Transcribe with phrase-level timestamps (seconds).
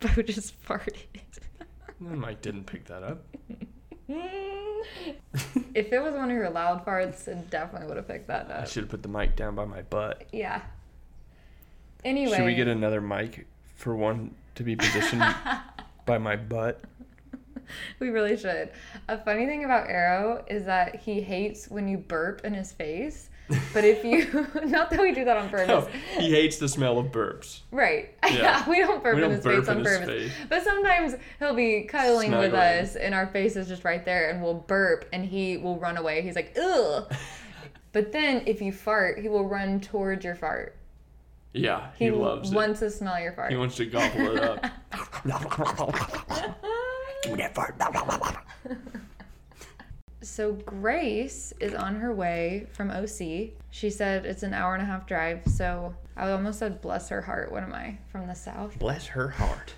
[0.00, 0.96] Beau just farted.
[2.02, 3.22] Mm, the mic didn't pick that up.
[5.74, 8.62] if it was one of your loud farts, it definitely would have picked that up.
[8.62, 10.26] I should have put the mic down by my butt.
[10.32, 10.62] Yeah.
[12.04, 12.36] Anyway.
[12.36, 15.22] Should we get another mic for one to be positioned
[16.06, 16.80] by my butt?
[17.98, 18.70] We really should.
[19.08, 23.30] A funny thing about Arrow is that he hates when you burp in his face.
[23.74, 25.88] But if you, not that we do that on purpose, No,
[26.20, 27.60] he hates the smell of burps.
[27.70, 28.14] right?
[28.30, 28.36] Yeah.
[28.64, 30.08] Yeah, we don't burp We in don't his burp face on in his purpose.
[30.08, 30.32] face.
[30.48, 34.40] But sometimes he'll be cuddling with us, and our face is just right there, and
[34.42, 36.22] we'll burp, and he will run away.
[36.22, 37.12] He's like, ugh.
[37.92, 40.76] but then if you fart, he will run towards your fart.
[41.52, 42.50] Yeah, he, loves.
[42.50, 43.50] He, loves wants to smell your fart.
[43.50, 44.62] He wants to gobble it up.
[47.24, 47.74] Give me that fart.
[50.22, 53.50] So Grace is on her way from OC.
[53.70, 55.42] She said it's an hour and a half drive.
[55.46, 57.50] So I almost said bless her heart.
[57.50, 58.78] What am I from the south?
[58.78, 59.74] Bless her heart.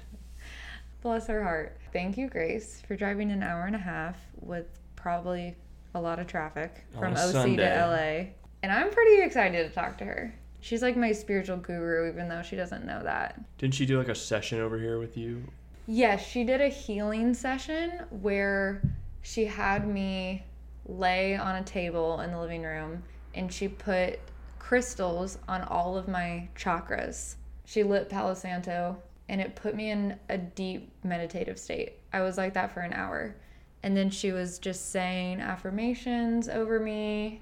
[1.01, 1.77] Bless her heart.
[1.92, 5.57] Thank you, Grace, for driving an hour and a half with probably
[5.95, 7.56] a lot of traffic from OC Sunday.
[7.56, 8.32] to LA.
[8.62, 10.34] And I'm pretty excited to talk to her.
[10.60, 13.40] She's like my spiritual guru, even though she doesn't know that.
[13.59, 15.43] Didn't she do like a session over here with you?
[15.88, 18.80] Yes, she did a healing session where
[19.23, 20.45] she had me
[20.87, 23.02] lay on a table in the living room
[23.34, 24.18] and she put
[24.59, 27.37] crystals on all of my chakras.
[27.65, 28.96] She lit Palo Santo
[29.28, 31.95] and it put me in a deep meditative state.
[32.12, 33.37] I was like that for an hour.
[33.82, 37.40] And then she was just saying affirmations over me.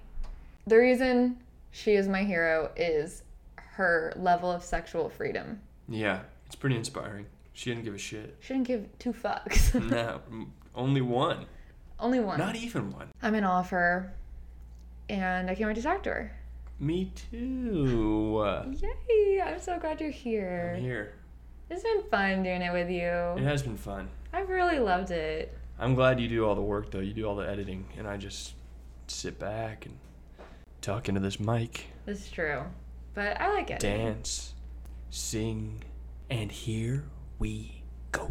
[0.66, 1.38] The reason
[1.70, 3.22] she is my hero is
[3.56, 5.60] her level of sexual freedom.
[5.88, 7.26] Yeah, it's pretty inspiring.
[7.52, 8.36] She didn't give a shit.
[8.40, 9.74] She didn't give two fucks.
[9.90, 10.20] No,
[10.74, 11.46] only one.
[12.00, 12.38] Only one.
[12.38, 13.08] Not even one.
[13.22, 14.12] I'm in awe of her,
[15.08, 16.36] and I can't wait to talk to her.
[16.78, 18.42] Me too.
[18.80, 19.40] Yay!
[19.42, 20.74] I'm so glad you're here.
[20.76, 21.12] I'm here.
[21.68, 23.02] It's been fun doing it with you.
[23.36, 24.08] It has been fun.
[24.32, 25.56] I've really loved it.
[25.78, 27.00] I'm glad you do all the work though.
[27.00, 28.54] You do all the editing, and I just
[29.06, 29.96] sit back and
[30.80, 32.62] talk into this mic, It's true,
[33.12, 33.80] but I like it.
[33.80, 34.54] dance,
[35.10, 35.82] sing,
[36.30, 37.04] and here
[37.38, 37.82] we
[38.12, 38.30] go.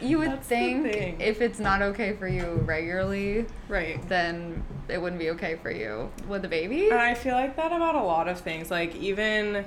[0.00, 4.06] You would That's think if it's not okay for you regularly, Right.
[4.08, 6.90] then it wouldn't be okay for you with a baby.
[6.90, 8.72] And I feel like that about a lot of things.
[8.72, 9.64] Like even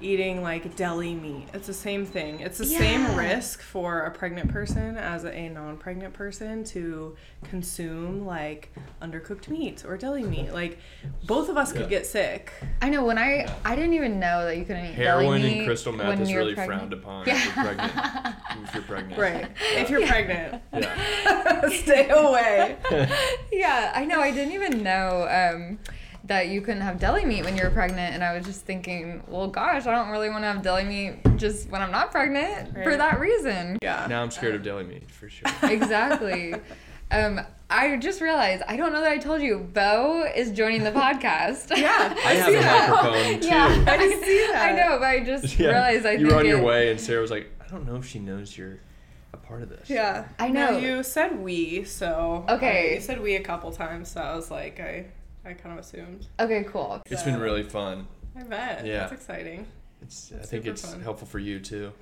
[0.00, 1.48] eating like deli meat.
[1.54, 2.40] It's the same thing.
[2.40, 2.78] It's the Yeah.
[2.78, 8.70] same risk for a pregnant person as a non-pregnant person to consume like
[9.02, 10.52] undercooked meat or deli meat.
[10.52, 10.78] Like
[11.26, 12.52] both of us could get sick.
[12.80, 13.54] I know when I Yeah.
[13.64, 16.20] I didn't even know that you couldn't eat deli Heroin meat and crystal meth when
[16.22, 16.80] is you're really pregnant.
[16.80, 17.34] frowned upon Yeah.
[17.34, 17.92] if you're pregnant.
[18.64, 19.20] if you're pregnant.
[19.20, 19.50] Right.
[19.76, 21.68] If you're pregnant, Yeah.
[21.68, 22.76] stay away.
[23.52, 24.20] yeah, I know.
[24.20, 25.78] I didn't even know um,
[26.30, 29.20] that you couldn't have deli meat when you were pregnant, and I was just thinking,
[29.26, 32.72] well, gosh, I don't really want to have deli meat just when I'm not pregnant
[32.84, 33.78] for that reason.
[33.82, 34.06] Yeah.
[34.08, 35.50] Now I'm scared of deli meat for sure.
[35.68, 36.54] Exactly.
[37.10, 39.58] um, I just realized I don't know that I told you.
[39.58, 41.76] Beau is joining the podcast.
[41.76, 42.14] Yeah.
[42.24, 42.90] I have see a that.
[42.90, 43.46] microphone too.
[43.48, 44.70] yeah, I didn't see that.
[44.70, 45.68] I know, but I just Yeah.
[45.70, 46.20] realized I think.
[46.20, 48.06] you think were on your it- way, and Sarah was like, "I don't know if
[48.06, 48.78] she knows you're
[49.32, 50.26] a part of this." Yeah.
[50.38, 50.78] I Now, know.
[50.78, 52.90] you said we, so Okay.
[52.92, 55.06] I- you said we a couple times, so I was like, I,
[55.44, 56.26] I kind of assumed.
[56.38, 57.00] Okay, cool.
[57.06, 58.06] It's been really fun.
[58.36, 58.84] I bet.
[58.86, 59.04] Yeah.
[59.04, 59.66] It's exciting.
[60.02, 60.32] It's.
[60.32, 61.00] I think it's fun.
[61.00, 61.92] helpful for you too.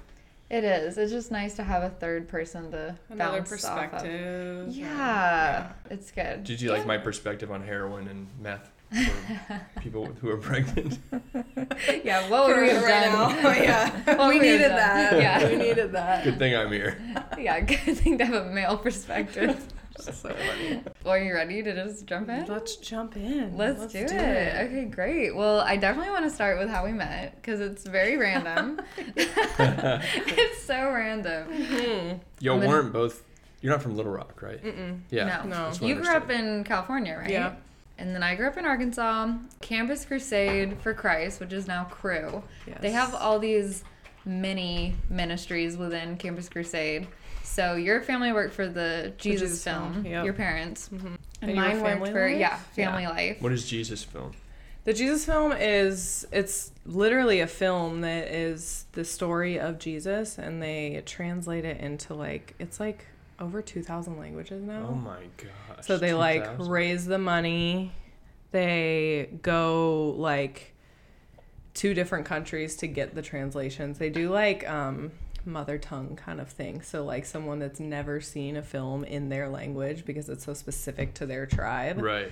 [0.51, 0.97] It is.
[0.97, 3.91] It's just nice to have a third person to Another bounce off of.
[3.91, 4.69] perspective.
[4.69, 6.43] Yeah, it's good.
[6.45, 10.99] Did you like my perspective on heroin and meth for people who are pregnant?
[12.03, 13.43] yeah, what would For we have right done?
[13.43, 13.51] now.
[13.53, 14.27] yeah.
[14.29, 15.21] We we needed that.
[15.21, 15.49] Yeah.
[15.49, 16.25] We needed that.
[16.25, 16.99] Good thing I'm here.
[17.39, 19.63] yeah, good thing to have a male perspective.
[20.05, 20.83] That's so funny.
[21.05, 22.47] Well, are you ready to just jump in?
[22.47, 23.57] Let's jump in.
[23.57, 24.09] Let's, do, it.
[24.67, 25.35] Okay, great.
[25.35, 28.81] Well, I definitely want to start with how we met because it's very random.
[29.17, 31.49] it's so random.
[31.53, 32.21] Mhm.
[32.41, 33.23] Y'all I'm gonna- weren't both.
[33.61, 34.63] You're not from Little Rock, right?
[34.63, 35.01] Mm-mm.
[35.11, 35.43] Yeah.
[35.43, 35.57] no, No.
[35.67, 37.29] that's what I you grew up in California, right?
[37.31, 37.55] Yeah.
[37.99, 39.33] And then I grew up in Arkansas.
[39.61, 42.43] Campus Crusade for Christ, which is now Cru.
[42.81, 43.83] They have all these
[44.25, 47.09] mini ministries within Campus Crusade.
[47.59, 50.25] So your family worked for the Jesus, Jesus film, Film, yep.
[50.25, 51.07] your parents, Mhm.
[51.07, 52.39] and, And your mine worked family for life?
[52.39, 53.09] yeah, family Yeah.
[53.11, 53.43] life.
[53.43, 54.31] What is Jesus film?
[54.85, 60.63] The Jesus film is it's literally a film that is the story of Jesus and
[60.63, 63.07] they translate it into like it's like
[63.41, 64.87] over 2000 languages now.
[64.91, 65.85] Oh my gosh.
[65.85, 67.91] so they like raise the money.
[68.53, 70.75] They go like
[71.75, 73.99] two different countries to get the translations.
[73.99, 75.11] They do like um
[75.49, 76.83] mother tongue kind of thing.
[76.83, 81.15] So like someone that's never seen a film in their language because it's so specific
[81.15, 82.01] to their tribe.
[82.01, 82.31] Right.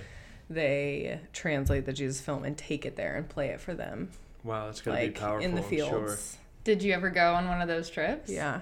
[0.49, 4.09] They translate the Jesus film and take it there and play it for them
[4.43, 5.43] Wow, that's gonna like be powerful.
[5.45, 5.89] in the I'm sure.
[5.89, 8.29] fields Did you ever go on one of those trips?
[8.29, 8.61] Yeah.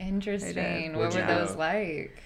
[0.00, 0.96] Interesting.
[0.96, 1.58] What were those go?
[1.58, 2.20] like?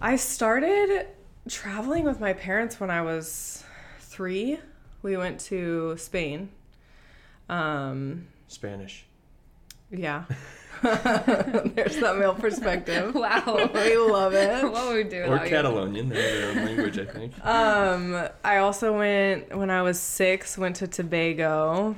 [0.00, 1.06] I started
[1.48, 3.62] traveling with my parents when I was
[3.98, 4.58] three.
[5.02, 6.50] We went to Spain.
[7.48, 9.04] Um, Spanish.
[9.90, 10.24] yeah.
[10.82, 13.14] There's that male perspective.
[13.20, 13.70] Wow.
[13.74, 14.64] We love it.
[14.72, 15.50] what would we do Or without you?
[15.50, 17.44] Catalonian, they're their own language, I think.
[17.46, 20.56] Um, I also went when I was six.
[20.56, 21.96] Went to Tobago.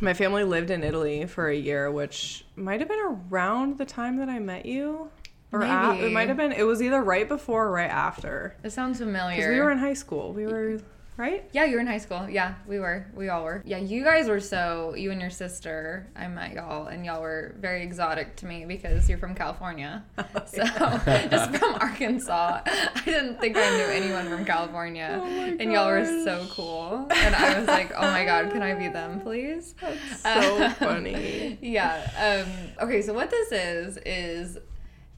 [0.00, 4.16] My family lived in Italy for a year, which might have been around the time
[4.18, 5.10] that I met you,
[5.52, 6.06] or a- Maybe.
[6.06, 6.52] it might have been.
[6.52, 9.36] It was either right before or right after, It sounds familiar.
[9.36, 10.32] because we were in high school.
[10.32, 10.80] We were
[11.16, 11.44] right.
[11.52, 12.28] Yeah, you were in high school.
[12.28, 13.06] Yeah, we were.
[13.14, 13.62] We all were.
[13.64, 14.94] Yeah, you guys were so.
[14.94, 19.08] You and your sister, I met y'all, and y'all were very exotic to me because
[19.08, 20.04] you're from California.
[20.46, 20.64] So,
[21.30, 25.18] just from Arkansas, I didn't think I knew anyone from California.
[25.22, 27.06] Oh and y'all were so cool.
[27.10, 29.74] And I was like, oh my God, can I be them, please?
[29.80, 31.58] That's so funny.
[31.62, 32.44] yeah.
[32.44, 34.58] Um, okay, so what this is, is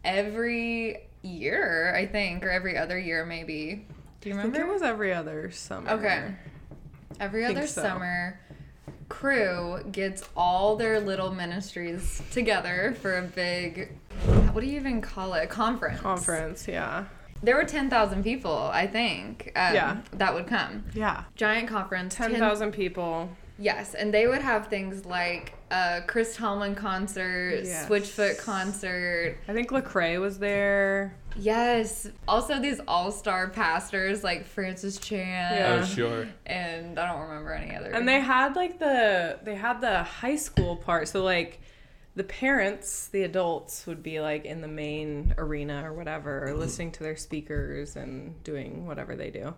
[0.05, 3.87] every year, I think, or every other year, maybe.
[4.25, 4.71] Do you I think remember?
[4.71, 5.91] it was every other summer.
[5.91, 6.35] Okay.
[7.21, 7.83] Every other so.
[7.83, 8.41] summer,
[9.11, 13.91] Cru gets all their little ministries together for a big,
[14.53, 15.45] what do you even call it?
[15.45, 16.01] A conference.
[16.01, 16.67] Conference.
[16.67, 17.05] Yeah.
[17.43, 19.97] There were 10,000 people, I think, um, Yeah.
[20.15, 20.85] that would come.
[20.95, 21.25] Yeah.
[21.37, 22.15] Giant conference.
[22.15, 23.29] Ten 10 thousand people.
[23.59, 27.87] Yes, and they would have things like a Chris Tomlin concert, Yes.
[27.87, 29.37] Switchfoot concert.
[29.47, 31.15] I think Lecrae was there.
[31.37, 32.09] Yes.
[32.29, 35.53] Also, these all star pastors like Francis Chan.
[35.53, 35.81] Yeah.
[35.81, 36.29] Oh, sure.
[36.47, 37.91] And I don't remember any other.
[37.91, 41.09] And they had like the they had the high school part.
[41.09, 41.61] So like
[42.17, 46.93] the parents, the adults would be like in the main arena or whatever, or listening
[46.93, 49.55] to their speakers and doing whatever they do.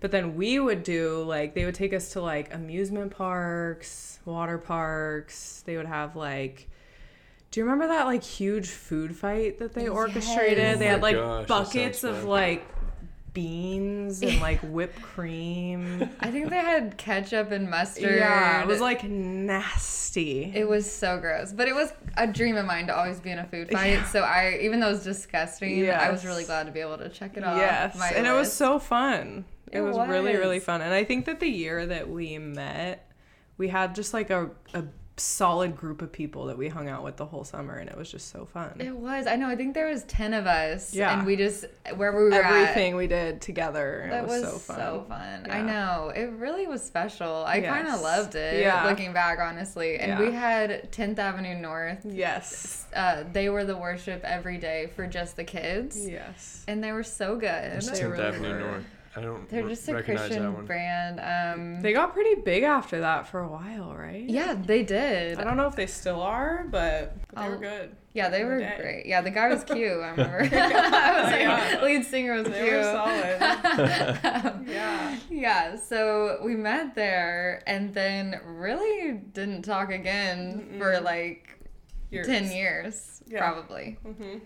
[0.00, 4.58] But then we would do like they would take us to like amusement parks, water
[4.58, 5.62] parks.
[5.66, 6.67] They would have like
[7.50, 10.58] do you remember that like huge food fight that they orchestrated?
[10.58, 10.78] Yes.
[10.78, 12.66] They Oh had like gosh, buckets of like
[13.32, 16.08] beans and like whipped cream.
[16.20, 18.16] I think they had ketchup and mustard.
[18.16, 20.52] Yeah, it was like nasty.
[20.54, 23.38] It was so gross, but it was a dream of mine to always be in
[23.38, 23.92] a food fight.
[23.92, 24.04] Yeah.
[24.06, 27.08] So I, even though it was disgusting, I was really glad to be able to
[27.08, 27.58] check it off.
[27.58, 29.44] yes, and it was so fun.
[29.70, 33.10] It, It was, really really fun, and I think that the year that we met,
[33.58, 34.84] we had just like a a
[35.20, 38.10] solid group of people that we hung out with the whole summer, and it was
[38.10, 38.74] just so fun.
[38.80, 39.26] It was.
[39.26, 39.48] I know.
[39.48, 40.94] I think there was ten of us.
[40.94, 41.16] Yeah.
[41.18, 41.64] And we just
[41.96, 45.46] wherever we were at, Everything we did together, That it was, was, so fun.
[45.50, 45.62] I Yeah.
[45.64, 46.08] know.
[46.14, 47.44] It really was special.
[47.46, 48.84] I kind of loved it Yeah.
[48.86, 49.98] looking back, honestly.
[49.98, 50.20] And Yeah.
[50.20, 52.04] we had 10th Avenue North.
[52.04, 56.08] Yes, Uh, they were the worship every day for just the kids.
[56.08, 56.64] yes.
[56.66, 57.48] And they were so good.
[57.48, 58.58] It's They 10th really Avenue were.
[58.60, 58.84] North.
[59.18, 61.20] I don't They're re- just a Christian brand.
[61.20, 64.24] Um, They got pretty big after that for a while, right?
[64.28, 65.38] yeah, they did.
[65.38, 67.96] I don't know if they still are, but they were I'll- good.
[68.14, 69.06] Yeah, they in the were great.
[69.06, 69.92] Yeah, the guy was cute.
[69.92, 70.38] I remember.
[70.56, 71.80] I was like, Yeah.
[71.84, 72.72] lead singer was They cute.
[72.72, 74.46] were solid.
[74.46, 75.18] Um, Yeah.
[75.30, 81.02] Yeah, so we met there and then really didn't talk again for Mm-mm.
[81.04, 81.44] like
[82.10, 82.26] Years.
[82.26, 83.38] 10 years, Yeah.
[83.40, 83.98] probably.
[84.04, 84.38] hmm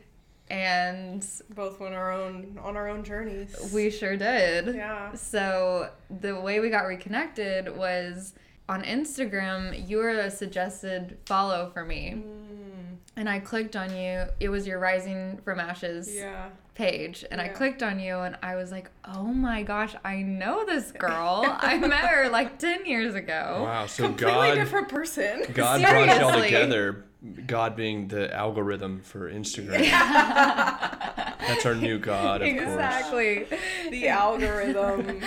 [0.53, 3.57] And Both went our own on our own journeys.
[3.73, 4.75] we sure did.
[4.75, 5.15] yeah.
[5.15, 8.35] So the way we got reconnected was
[8.69, 12.17] on Instagram, you were a suggested follow for me.
[12.23, 14.25] Mm, And I clicked on you.
[14.41, 16.51] It was your Rising from Ashes yeah.
[16.75, 17.25] page.
[17.31, 20.93] And I clicked on you and I was like, oh my gosh, I know this
[21.07, 21.45] girl.
[21.61, 23.63] I met her like 10 years ago.
[23.65, 24.19] Wow, so God.
[24.19, 25.45] Completely God, different person.
[25.55, 27.05] God brought y'all together.
[27.47, 29.81] God being the algorithm for Instagram.
[29.91, 32.63] That's our new God, of course.
[32.63, 33.47] exactly.
[33.91, 35.21] the algorithm.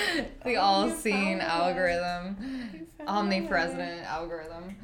[0.44, 4.76] The all seeing algorithm, omnipresent algorithm.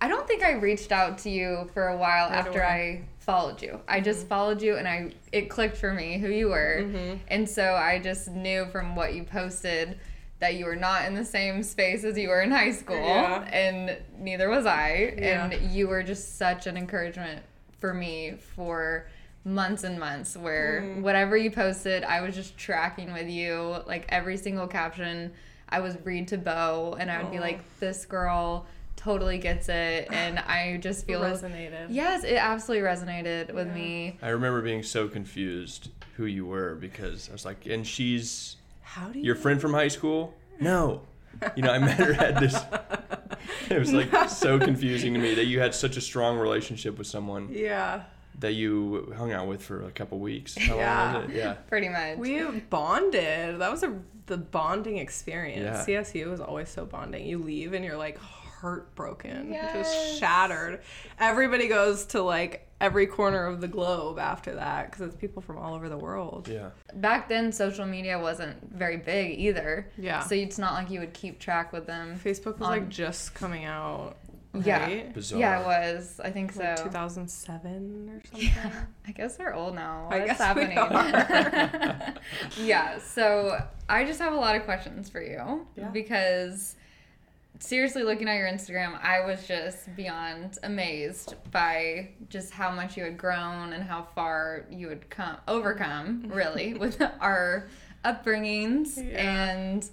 [0.00, 3.02] I don't think I reached out to you for a while Right after away.
[3.02, 3.80] I followed you.
[3.86, 6.82] I just followed you and I it clicked for me who you were.
[6.82, 7.18] Mhm.
[7.28, 9.98] And so I just knew from what you posted
[10.40, 13.42] that you were not in the same space as you were in high school Yeah.
[13.52, 15.46] and neither was I Yeah.
[15.50, 17.42] and you were just such an encouragement
[17.78, 19.06] for me for
[19.44, 21.02] months and months where Mm.
[21.02, 25.32] whatever you posted I was just tracking with you like every single caption
[25.68, 27.42] I was read to Beau and I would be Oh.
[27.42, 28.66] like this girl
[28.96, 31.86] totally gets it and I just feel resonated.
[31.90, 33.74] Yes, it absolutely resonated with Yeah.
[33.74, 34.18] me.
[34.22, 38.56] I remember being so confused who you were because I was like, and she's
[38.90, 39.24] How do you?
[39.24, 40.34] your friend from high school?
[40.58, 41.02] No.
[41.56, 42.56] You know, I met her at this.
[43.70, 47.06] It was like so confusing to me that you had such a strong relationship with
[47.06, 48.02] someone Yeah.
[48.40, 50.56] that you hung out with for a couple weeks.
[50.58, 51.12] How Yeah.
[51.12, 51.36] long was it?
[51.38, 51.52] Yeah.
[51.68, 52.18] Pretty much.
[52.18, 53.60] We bonded.
[53.60, 55.86] That was a the bonding experience.
[55.88, 56.00] Yeah.
[56.02, 57.26] CSU was always so bonding.
[57.26, 59.72] You leave and you're like heartbroken, Yes.
[59.74, 60.80] just shattered.
[61.18, 65.58] Everybody goes to like every corner of the globe after that because it's people from
[65.58, 66.48] all over the world.
[66.48, 66.70] Yeah.
[66.94, 69.90] Back then, social media wasn't very big either.
[69.98, 70.20] Yeah.
[70.20, 72.18] So it's not like you would keep track with them.
[72.18, 74.16] Facebook was On- like just coming out.
[74.64, 75.04] Yeah.
[75.14, 75.38] Bizarre.
[75.38, 76.20] Yeah, it was.
[76.24, 76.74] I think so.
[76.76, 78.48] 2007 or something.
[78.48, 80.08] Yeah, I guess we're old now.
[80.10, 82.14] I What's guess we happening?
[82.66, 85.88] yeah, so I just have a lot of questions for you Yeah.
[85.90, 86.74] because
[87.60, 93.04] seriously, looking at your Instagram, I was just beyond amazed by just how much you
[93.04, 97.68] had grown and how far you had come overcome, really, with our
[98.04, 99.18] upbringings Yeah.
[99.62, 99.88] and.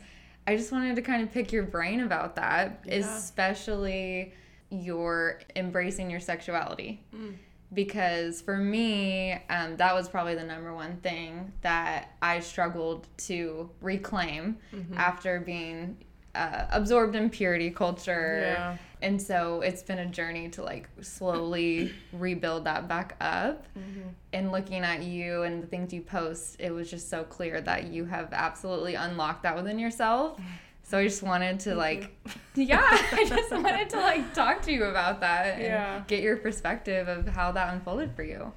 [0.50, 2.94] I just wanted to kind of pick your brain about that, Yeah.
[3.00, 4.32] especially
[4.70, 7.34] your embracing your sexuality Mm.
[7.74, 13.70] because for me um, that was probably the number one thing that i struggled to
[13.82, 14.94] reclaim Mm-hmm.
[14.98, 15.98] after being
[16.38, 18.77] uh, absorbed in purity culture Yeah.
[19.01, 24.08] and so it's been a journey to like slowly rebuild that back up Mm-hmm.
[24.34, 27.88] and looking at you and the things you post it was just so clear that
[27.94, 30.39] you have absolutely unlocked that within yourself
[30.84, 32.03] so i just wanted to like
[32.56, 32.82] yeah
[33.20, 36.03] i just wanted to like talk to you about that and Yeah.
[36.08, 38.51] get your perspective of how that unfolded for you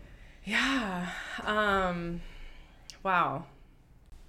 [0.45, 1.09] Yeah.
[1.45, 2.21] Um
[3.03, 3.45] wow.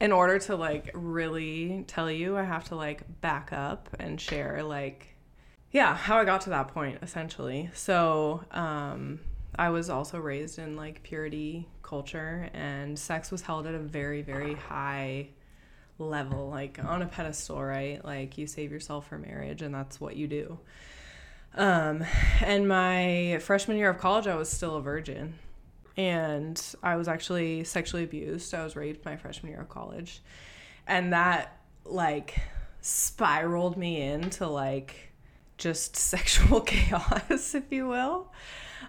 [0.01, 4.63] In order to like really tell you, I have to like back up and share
[4.63, 5.15] like
[5.69, 7.69] yeah, how I got to that point essentially.
[7.73, 9.19] So, um
[9.55, 14.23] I was also raised in like purity culture and sex was held at a very
[14.23, 15.29] very high
[15.99, 18.03] level like on a pedestal, right?
[18.03, 20.57] Like you save yourself for marriage and that's what you do.
[21.53, 22.03] Um
[22.41, 25.35] and my freshman year of college I was still a virgin
[26.01, 28.55] and I was actually sexually abused.
[28.55, 30.23] I was raped my freshman year of college.
[30.87, 32.39] And that like
[32.81, 35.13] spiraled me into like
[35.59, 38.31] just sexual chaos, if you will.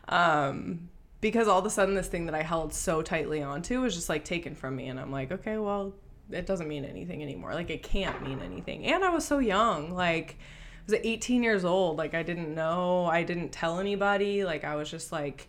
[0.08, 0.88] Um
[1.20, 4.08] because all of a sudden this thing that I held so tightly onto was just
[4.08, 5.92] like taken from me and I'm like, okay, well,
[6.30, 7.52] it doesn't mean anything anymore.
[7.52, 8.86] Like it can't mean anything.
[8.86, 11.98] And I was so young, like I was 18 years old.
[11.98, 14.44] Like I didn't know, I didn't tell anybody.
[14.44, 15.48] Like I was just like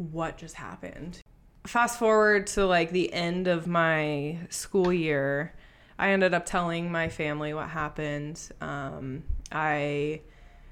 [0.00, 1.20] what just happened.
[1.66, 5.54] Fast forward to like the end of my school year,
[5.98, 8.40] I ended up telling my family what happened.
[8.62, 10.22] Um, I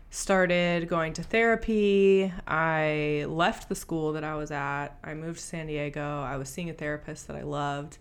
[0.08, 2.32] started going to therapy.
[2.46, 4.88] I left the school that I was at.
[5.04, 6.22] I moved to San Diego.
[6.22, 7.98] I was seeing a therapist that I loved.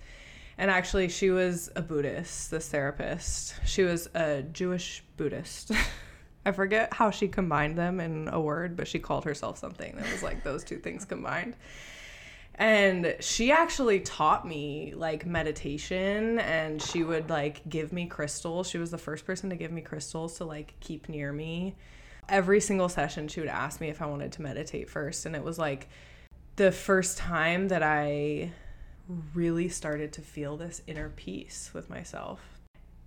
[0.58, 3.56] And actually, she was a Buddhist, this therapist.
[3.66, 5.72] She was a Jewish Buddhist.
[6.48, 10.10] I forget how she combined them in a word, but she called herself something that
[10.10, 11.58] was like those two things combined.
[12.56, 18.70] And she actually taught me like meditation and she would like give me crystals.
[18.70, 21.76] She was the first person to give me crystals to like keep near me.
[22.30, 25.26] Every single session, she would ask me if I wanted to meditate first.
[25.26, 25.90] And it was like
[26.56, 28.54] the first time that I
[29.34, 32.40] really started to feel this inner peace with myself.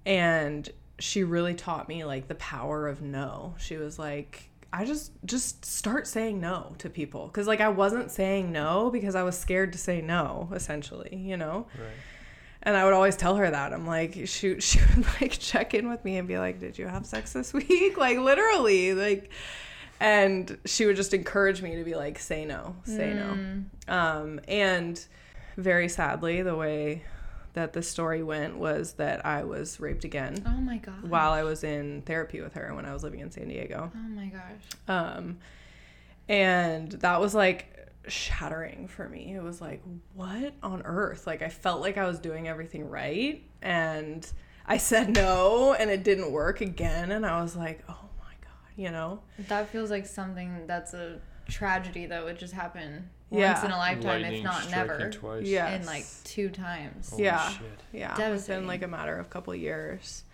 [0.04, 0.68] And
[1.00, 3.54] she really taught me like the power of no.
[3.58, 8.10] She was like, I just just start saying no to people cuz like I wasn't
[8.12, 11.66] saying no because I was scared to say no essentially, you know.
[11.76, 11.90] Right.
[12.62, 13.72] And I would always tell her that.
[13.72, 16.86] I'm like, shoot, she would like check in with me and be like, Did you
[16.86, 17.96] have sex this week?
[17.96, 18.94] Like, literally.
[18.94, 19.30] Like,
[19.98, 23.64] and she would just encourage me to be like, Say no, say Mm.
[23.88, 23.94] no.
[23.94, 25.04] Um, and
[25.56, 27.02] very sadly, the way
[27.54, 31.42] that the story went was that I was raped again oh my god while I
[31.42, 33.90] was in therapy with her when I was living in San Diego.
[33.94, 35.38] oh my gosh Um,
[36.28, 37.76] and that was like
[38.08, 39.34] shattering for me.
[39.34, 39.82] It was like,
[40.14, 41.26] what on earth?
[41.26, 43.42] Like, I felt like I was doing everything right.
[43.62, 44.26] And
[44.66, 47.12] I said no, and it didn't work again.
[47.12, 49.20] And I was like, oh my God, you know?
[49.48, 53.52] that feels like something that's a tragedy that would just happen Yeah.
[53.52, 55.46] once in a lifetime Lightning if not never Twice.
[55.46, 55.68] Yeah.
[55.68, 57.48] and like two times Holy Yeah.
[57.50, 57.62] shit.
[57.92, 58.14] Yeah.
[58.16, 58.32] Devastating.
[58.62, 60.24] Within like a matter of a couple years.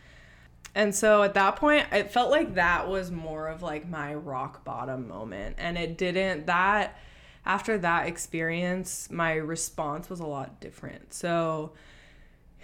[0.75, 4.62] And so at that point, it felt like that was more of like my rock
[4.65, 5.57] bottom moment.
[5.59, 6.99] And it didn't, that,
[7.47, 11.15] after that experience, my response was a lot different.
[11.15, 11.73] So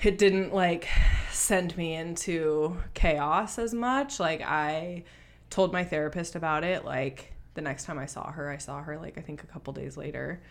[0.02, 0.88] it didn't like
[1.30, 4.20] send me into chaos as much.
[4.20, 5.04] Like I
[5.48, 6.84] told my therapist about it.
[6.84, 9.72] Like the next time I saw her, I saw her like I think a couple
[9.72, 10.42] days later.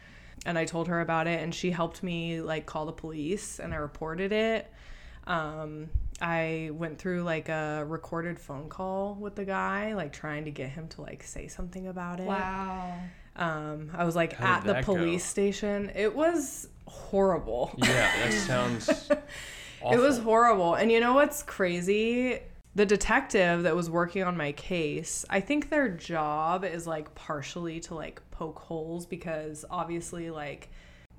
[0.46, 3.74] And I told her about it and she helped me like call the police and
[3.74, 4.72] I reported it.
[5.27, 5.89] Um,
[6.20, 10.70] I went through like a recorded phone call with the guy, like trying to get
[10.70, 12.27] him to like say something about it.
[12.27, 14.96] wow Um, I was like How at the that go?
[14.96, 15.91] police station.
[15.96, 17.74] It was horrible.
[17.77, 18.89] Yeah, that sounds.
[18.89, 19.17] Awful.
[19.89, 20.75] It was horrible.
[20.75, 22.39] And you know what's crazy?
[22.75, 27.80] The detective that was working on my case, I think their job is like partially
[27.82, 30.70] to like poke holes because obviously like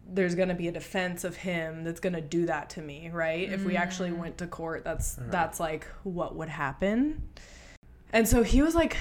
[0.06, 3.10] there's going to be a defense of him that's going to do that to me,
[3.10, 3.50] right?
[3.50, 4.18] If we actually mm.
[4.18, 7.22] went to court, that's that's like what would happen.
[8.12, 8.96] And so he was like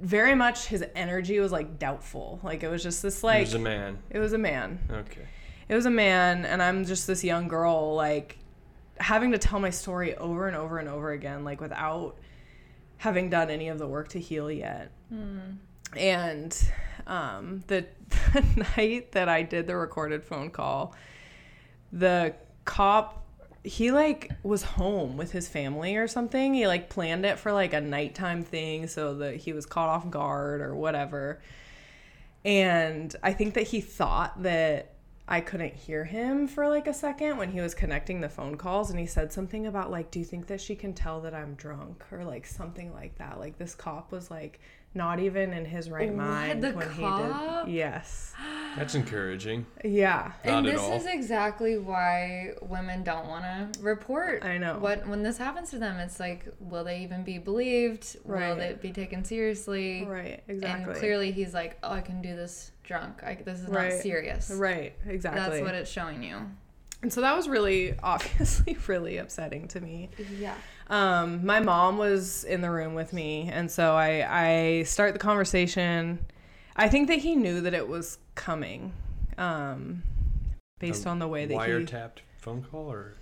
[0.00, 2.40] very much his energy was like doubtful.
[2.42, 3.98] Like it was just this like It was a man.
[4.10, 4.80] it was a man.
[4.90, 5.26] Okay.
[5.68, 8.38] It was a man, and I'm just this young girl, like
[9.00, 12.18] having to tell my story over and over and over again, like without
[12.98, 14.90] having done any of the work to heal yet.
[15.96, 16.70] And
[17.06, 17.86] um, the,
[18.32, 20.94] the night that I did the recorded phone call,
[21.92, 23.24] the cop
[23.64, 26.54] he like was home with his family or something.
[26.54, 30.10] He like planned it for like a nighttime thing so that he was caught off
[30.10, 31.40] guard or whatever.
[32.44, 34.94] And I think that he thought that
[35.30, 38.88] I couldn't hear him for like a second when he was connecting the phone calls
[38.90, 41.54] and he said something about like do you think that she can tell that I'm
[41.54, 43.38] drunk or like something like that.
[43.38, 44.58] Like this cop was like
[44.94, 46.16] not even in his right What?
[46.16, 47.64] mind The when cop?
[47.66, 47.76] he did.
[47.76, 48.32] Yes.
[48.76, 49.66] That's encouraging.
[49.84, 50.32] Yeah.
[50.44, 50.92] Not and at this all.
[50.92, 53.44] is exactly why women don't want
[53.74, 54.44] to report.
[54.44, 54.78] I know.
[54.78, 58.16] What when this happens to them, it's like, will they even be believed?
[58.24, 58.48] Right.
[58.54, 60.04] Will it be taken seriously?
[60.04, 60.84] Right, exactly.
[60.92, 63.22] And clearly, he's like, oh, I can do this drunk.
[63.22, 63.92] I, this is Right.
[63.92, 64.50] not serious.
[64.50, 65.40] Right, exactly.
[65.40, 66.38] That's what it's showing you.
[67.02, 70.10] And so that was really obviously really upsetting to me.
[70.38, 70.54] Yeah.
[70.88, 75.18] Um, my mom was in the room with me, and so I I start the
[75.18, 76.24] conversation.
[76.76, 78.92] I think that he knew that it was coming,
[79.36, 80.02] um,
[80.78, 81.58] based A on the way that he.
[81.58, 83.14] Wiretapped phone call or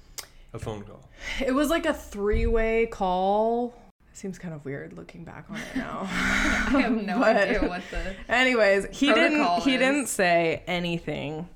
[0.53, 1.09] a phone call?
[1.45, 3.75] It was like a three way call.
[4.13, 6.03] Seems kind of weird looking back on it now.
[6.05, 8.15] I have no But- idea what the.
[8.33, 11.49] Anyways, he didn't Protocol he didn't say anything.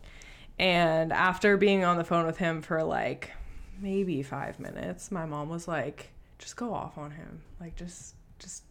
[0.59, 3.31] And after being on the phone with him for like
[3.81, 7.41] maybe 5 minutes, my mom was like, "Just go off on him.
[7.61, 8.65] Like just just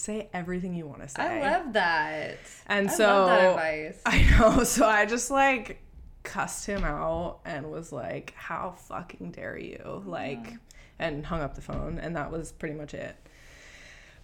[0.00, 2.38] say everything you want to say." I love that.
[2.66, 4.02] And I so love that advice.
[4.06, 4.64] I know.
[4.64, 5.82] So I just like
[6.22, 10.54] cussed him out and was like, "How fucking dare you?" Like
[11.00, 13.16] and hung up the phone and that was pretty much it.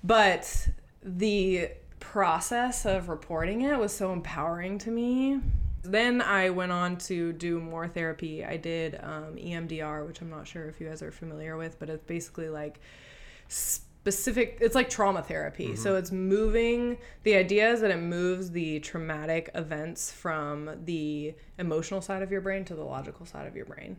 [0.04, 0.68] But
[1.02, 5.40] the process of reporting it was so empowering to me.
[5.82, 8.44] Then I went on to do more therapy.
[8.44, 11.88] I did um, EMDR, which I'm not sure if you guys are familiar with, but
[11.88, 12.80] it's basically like
[14.06, 15.70] specific it's like trauma therapy.
[15.70, 15.82] Mm-hmm.
[15.82, 22.00] So it's moving the idea is that it moves the traumatic events from the emotional
[22.00, 23.98] side of your brain to the logical side of your brain.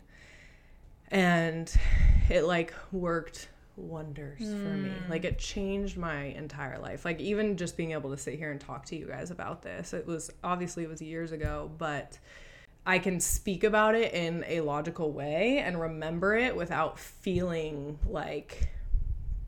[1.09, 1.69] And
[2.29, 4.89] it like worked wonders for me.
[4.89, 5.09] Mm.
[5.09, 7.03] Like it changed my entire life.
[7.03, 9.91] Like even just being able to sit here and talk to you guys about this
[9.91, 12.17] it was obviously it was years ago but
[12.85, 18.69] I can speak about it in a logical way and remember it without feeling like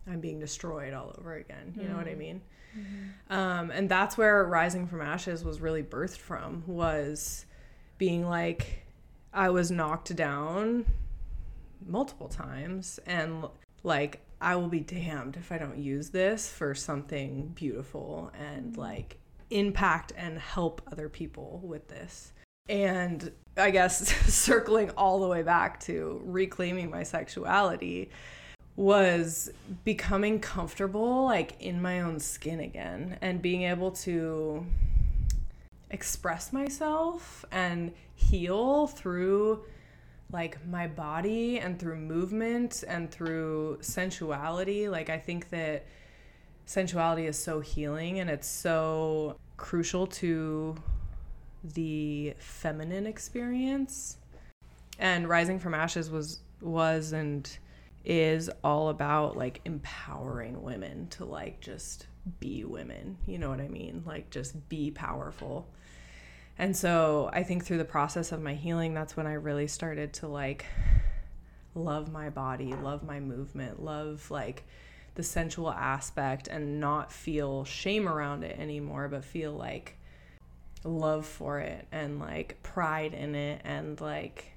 [0.09, 1.73] I'm being destroyed all over again.
[1.79, 2.19] You know what I mm-hmm.
[2.19, 2.41] mean?
[2.77, 3.33] Mm-hmm.
[3.33, 7.45] Um, and that's where Rising from Ashes was really birthed from was
[7.97, 8.83] being like
[9.33, 10.85] I was knocked down
[11.85, 13.45] multiple times and
[13.83, 18.81] like I will be damned if I don't use this for something beautiful and mm-hmm.
[18.81, 19.17] like
[19.49, 22.33] impact and help other people with this.
[22.67, 28.11] And I guess circling all the way back to reclaiming my sexuality
[28.79, 29.51] was
[29.83, 34.65] becoming comfortable like in my own skin again and being able to
[35.89, 39.61] express myself and heal through
[40.31, 44.87] like my body and through movement and through sensuality.
[44.87, 45.85] Like i think that
[46.65, 50.73] sensuality is so healing and it's so crucial to
[51.73, 54.15] the feminine experience.
[54.99, 57.59] And rising from ashes was was and
[58.09, 62.07] is all about like empowering women to like just
[62.39, 63.17] be women.
[63.27, 64.03] You know what i mean?
[64.05, 65.69] Like just be powerful.
[66.57, 70.11] And so i think through the process of my healing that's when i really started
[70.11, 70.65] to like
[71.73, 74.63] love my body love my movement love like
[75.15, 79.95] the sensual aspect and not feel shame around it anymore but feel like
[80.83, 84.51] love for it and like pride in it and like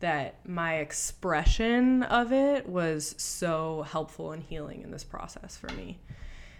[0.00, 5.98] that my expression of it was so helpful and healing in this process for me.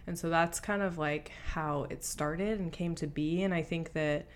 [0.07, 3.63] And so that's kind of like how it started and came to be and I
[3.63, 4.27] think that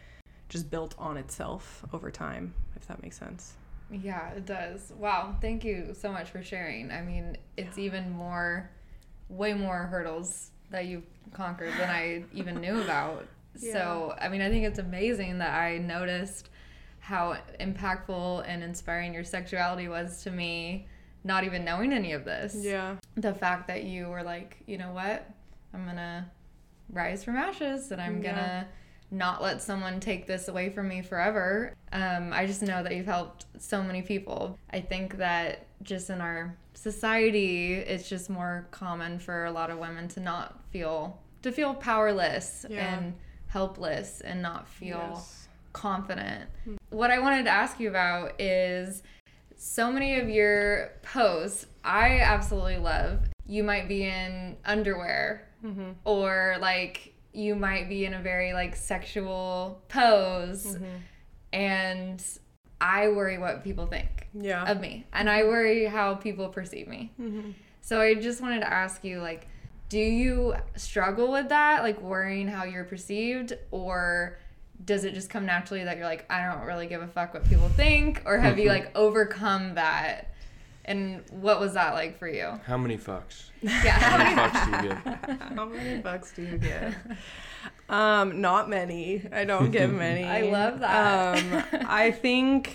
[0.49, 3.55] just built on itself over time, if that makes sense.
[3.91, 4.93] Yeah, it does.
[4.97, 6.91] Wow, thank you so much for sharing.
[6.91, 8.71] I mean, it's even more,
[9.29, 13.27] way more hurdles that you've conquered than I even knew about.
[13.55, 16.49] So, I mean, I think it's amazing that I noticed
[17.03, 20.87] how impactful and inspiring your sexuality was to me
[21.25, 22.55] not even knowing any of this.
[22.57, 22.97] Yeah.
[23.17, 25.29] The fact that you were like, you know what?
[25.75, 26.25] I'm going to
[26.91, 28.33] rise from ashes and I'm Yeah.
[28.33, 28.67] going to
[29.11, 31.75] not let someone take this away from me forever.
[31.93, 34.57] Um, I just know that you've helped so many people.
[34.71, 39.79] I think that just in our society, it's just more common for a lot of
[39.79, 42.95] women to not feel to feel powerless Yeah.
[42.97, 43.15] and
[43.49, 45.41] helpless and not feel Yes.
[45.72, 46.48] Confident.
[46.90, 49.02] What I wanted to ask you about is
[49.56, 53.20] so many of your posts I absolutely love.
[53.46, 55.90] You might be in underwear Mm-hmm.
[56.04, 60.85] or like you might be in a very like sexual pose Mm-hmm.
[61.52, 62.24] and
[62.80, 64.64] I worry what people think Yeah.
[64.68, 67.12] of me and I worry how people perceive me.
[67.20, 67.50] Mm-hmm.
[67.80, 69.46] So I just wanted to ask you like
[69.88, 74.38] do you struggle with that like worrying how you're perceived or
[74.85, 77.45] does it just come naturally that you're like I don't really give a fuck what
[77.49, 80.29] people think or have you like overcome that
[80.85, 82.61] and what was that like for you?
[82.66, 83.51] How many fucks?
[83.62, 83.92] Yeah.
[83.92, 85.38] How many fucks do you give?
[85.57, 86.95] How many fucks do you get?
[87.88, 89.23] Um, not many.
[89.31, 90.25] I don't give many.
[90.25, 91.38] I love that.
[91.38, 92.75] Um, I think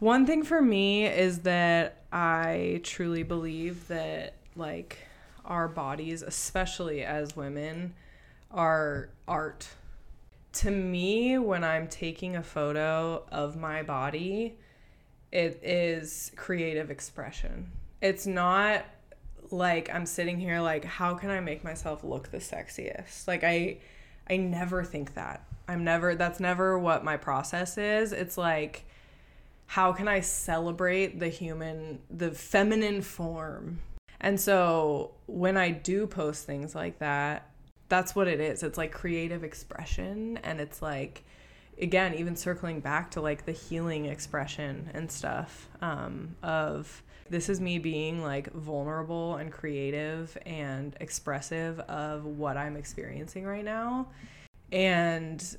[0.00, 4.98] one thing for me is that I truly believe that like
[5.46, 7.94] our bodies, especially as women,
[8.50, 9.68] are art.
[10.54, 14.58] To me, when I'm taking a photo of my body,
[15.30, 17.72] it is creative expression.
[18.00, 18.84] It's not
[19.50, 23.28] like I'm sitting here like how can I make myself look the sexiest?
[23.28, 23.78] Like I
[24.28, 25.44] I never think that.
[25.68, 28.12] I'm never that's never what my process is.
[28.12, 28.84] It's like
[29.66, 33.80] how can I celebrate the human the feminine form?
[34.20, 37.48] And so when I do post things like that,
[37.92, 38.62] that's what it is.
[38.62, 41.24] It's like creative expression and it's like
[41.78, 47.60] again even circling back to like the healing expression and stuff um, of this is
[47.60, 54.06] me being like vulnerable and creative and expressive of what i'm experiencing right now
[54.70, 55.56] and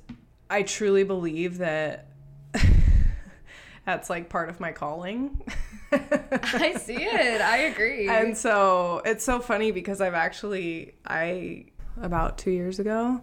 [0.52, 2.10] i truly believe that
[3.86, 5.42] that's like part of my calling
[5.94, 7.42] I see it.
[7.42, 8.08] I agree.
[8.08, 11.66] and so it's so funny because I've actually I
[12.02, 13.22] about 2 years ago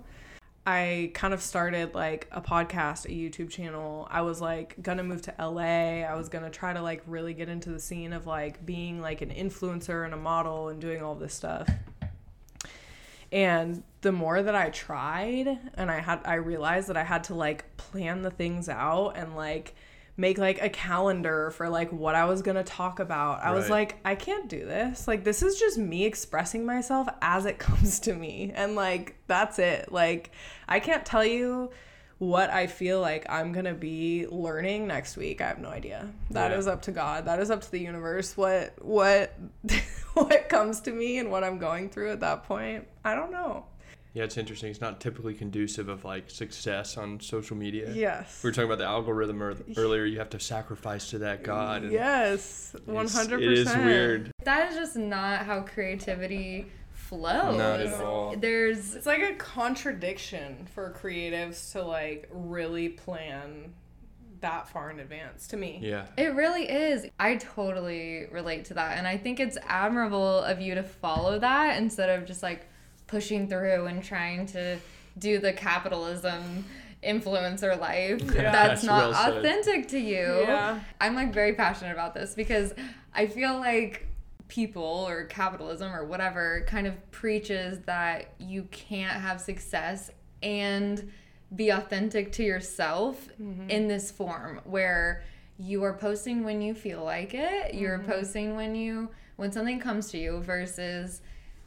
[0.67, 4.07] I kind of started like a podcast, a YouTube channel.
[4.11, 6.05] I was like gonna move to LA.
[6.05, 9.23] I was gonna try to like really get into the scene of like being like
[9.23, 11.69] an influencer and a model and doing all this stuff.
[13.33, 17.35] And the more that I tried and I had I realized that I had to
[17.35, 19.75] like plan the things out and like
[20.21, 23.43] make like a calendar for like what I was to talk about.
[23.43, 25.09] I was like I can't do this.
[25.09, 29.59] Like this is just me expressing myself as it comes to me and like that's
[29.59, 29.91] it.
[29.91, 30.31] Like
[30.69, 31.71] I can't tell you
[32.19, 35.41] what I feel like I'm to be learning next week.
[35.41, 36.11] I have no idea.
[36.33, 36.73] That is Yeah.
[36.73, 37.25] up to God.
[37.25, 38.37] That is up to the universe.
[38.37, 39.35] What what
[40.13, 42.87] what comes to me and what I'm going through at that point.
[43.07, 43.65] I don't know.
[44.13, 44.71] Yeah, it's interesting.
[44.71, 47.93] It's not typically conducive of like success on social media.
[47.93, 48.41] Yes.
[48.43, 49.41] We were talking about the algorithm
[49.77, 50.05] earlier.
[50.05, 51.91] You have to sacrifice to that God.
[51.91, 53.85] Yes, it's- one hundred It is percent.
[53.85, 54.33] weird.
[54.45, 57.57] that is just not how creativity flows.
[57.57, 58.35] Not at all.
[58.37, 63.73] There's It's like a contradiction for creatives to like really plan
[64.41, 65.47] that far in advance.
[65.49, 66.07] To me, Yeah.
[66.17, 67.07] It really is.
[67.21, 68.97] I totally relate to that.
[68.99, 72.67] And I think it's admirable of you to follow that instead of just like
[73.11, 74.79] pushing through and trying to
[75.19, 76.65] do the capitalism
[77.03, 78.21] influencer life.
[78.21, 78.53] Yeah.
[78.53, 80.43] That's That's not well authentic to you.
[80.43, 80.81] Yeah.
[81.01, 82.73] I'm like very passionate about this because
[83.13, 84.07] I feel like
[84.49, 90.11] people or capitalism or whatever kind of preaches that you can't have success
[90.43, 91.11] and
[91.55, 93.69] be authentic to yourself mm-hmm.
[93.71, 95.23] in this form where
[95.59, 98.11] you are posting when you feel like it you're mm-hmm.
[98.11, 101.21] posting when you when something comes to you versus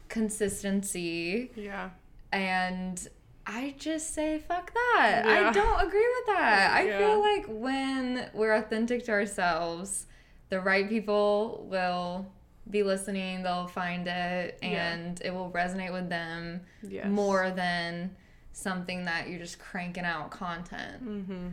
[0.08, 1.90] consistency yeah,
[2.32, 3.08] and
[3.46, 5.22] I just say fuck that.
[5.26, 5.48] Yeah.
[5.48, 6.70] I don't agree with that.
[6.72, 6.98] I Yeah.
[6.98, 10.06] feel like when we're authentic to ourselves,
[10.48, 12.26] the right people will
[12.70, 14.92] be listening, they'll find it Yeah.
[14.94, 17.06] and it will resonate with them yes.
[17.06, 18.16] more than
[18.52, 21.04] something that you're just cranking out content.
[21.04, 21.48] Mm-hmm.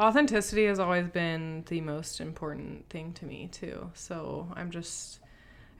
[0.00, 3.90] Authenticity has always been the most important thing to me too.
[3.94, 5.20] So I'm just,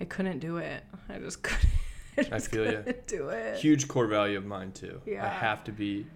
[0.00, 0.82] I couldn't do it.
[1.10, 1.68] I just couldn't.
[2.30, 2.94] I, feel you.
[3.06, 3.58] Do it.
[3.58, 5.00] Huge core value of mine too.
[5.06, 5.24] Yeah.
[5.24, 6.06] I have to be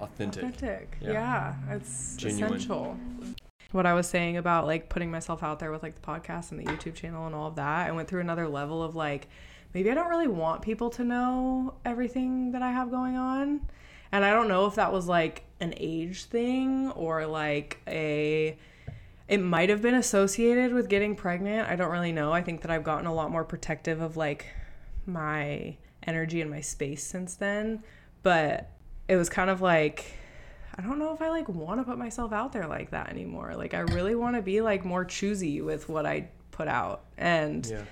[0.00, 0.42] authentic.
[0.42, 0.96] Authentic.
[1.00, 1.12] Yeah.
[1.12, 2.54] Yeah, it's Genuine.
[2.54, 2.96] essential.
[3.70, 6.60] What I was saying about like putting myself out there with like the podcast and
[6.60, 9.28] the YouTube channel and all of that, I went through another level of like
[9.72, 13.60] maybe I don't really want people to know everything that I have going on.
[14.12, 18.56] And I don't know if that was like an age thing or like a
[19.26, 21.68] it might have been associated with getting pregnant.
[21.68, 22.32] I don't really know.
[22.32, 24.46] I think that I've gotten a lot more protective of like
[25.06, 27.82] my energy and my space since then.
[28.22, 28.70] But
[29.08, 30.04] it was kind of like
[30.76, 33.54] I don't know if I like want to put myself out there like that anymore.
[33.56, 37.04] Like I really want to be like more choosy with what I put out.
[37.16, 37.82] And Yeah.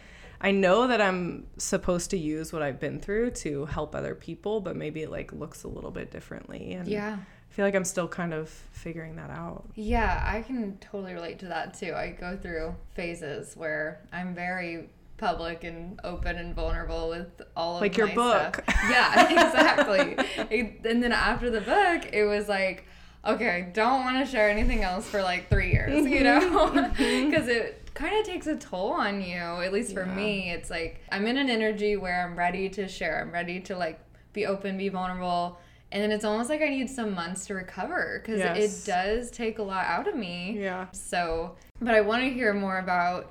[0.41, 4.61] I know that I'm supposed to use what I've been through to help other people,
[4.61, 6.73] but maybe it like looks a little bit differently.
[6.73, 7.19] And Yeah.
[7.21, 9.69] I feel like I'm still kind of figuring that out.
[9.77, 11.93] Yeah, I can totally relate to that too.
[11.95, 14.89] I go through phases where I'm very
[15.23, 18.61] public and open and vulnerable with all of Like your book.
[18.67, 18.77] stuff.
[18.91, 20.17] Yeah, exactly.
[20.51, 22.87] It- and then after the book, it was like,
[23.25, 26.25] okay, I don't want to share anything else for like three years, you mm-hmm.
[26.25, 27.31] know, mm-hmm.
[27.31, 29.37] because it kind of takes a toll on you.
[29.37, 30.15] At least for Yeah.
[30.15, 33.21] me, it's like I'm in an energy where I'm ready to share.
[33.21, 34.01] I'm ready to like
[34.33, 35.61] be open, be vulnerable.
[35.93, 38.57] And then it's almost like I need some months to recover because Yes.
[38.59, 40.57] it does take a lot out of me.
[40.59, 40.87] Yeah.
[40.91, 43.31] So, but I want to hear more about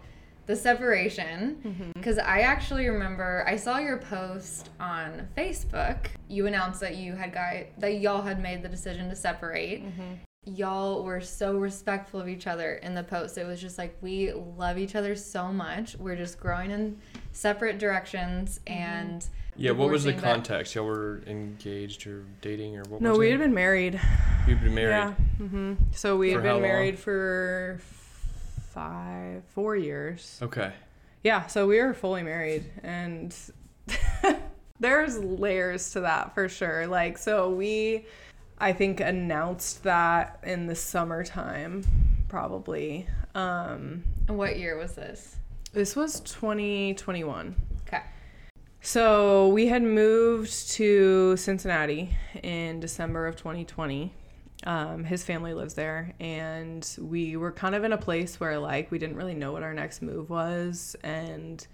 [0.51, 1.91] the separation mm-hmm.
[1.93, 6.07] because I actually remember I saw your post on Facebook.
[6.27, 9.85] You announced that you had guy that y'all had made the decision to separate.
[9.85, 10.13] Mm-hmm.
[10.43, 13.37] Y'all were so respectful of each other in the post.
[13.37, 15.95] It was just like we love each other so much.
[15.95, 16.97] We're just growing in
[17.31, 18.77] separate directions mm-hmm.
[18.77, 20.75] and Yeah, what was the divorcing, but- context?
[20.75, 23.31] Y'all were engaged or dating or what No, was we it?
[23.31, 24.01] had been married.
[24.45, 24.89] You'd been married.
[24.89, 25.13] Yeah.
[25.47, 26.71] hmm So we For had how been long?
[26.73, 27.79] married for
[28.73, 30.39] five, four years.
[30.41, 30.71] Okay.
[31.23, 31.47] Yeah.
[31.47, 33.35] So we were fully married, and
[34.79, 36.87] there's layers to that for sure.
[36.87, 38.05] Like, so we,
[38.59, 41.83] I think, announced that in the summertime,
[42.27, 43.07] probably.
[43.35, 45.37] Um, and what year was this?
[45.73, 47.55] this was 2021.
[47.87, 48.01] Okay.
[48.81, 54.13] So we had moved to Cincinnati in December of 2020.
[54.63, 58.91] Um, his family lives there, and we were kind of in a place where like
[58.91, 61.65] we didn't really know what our next move was, and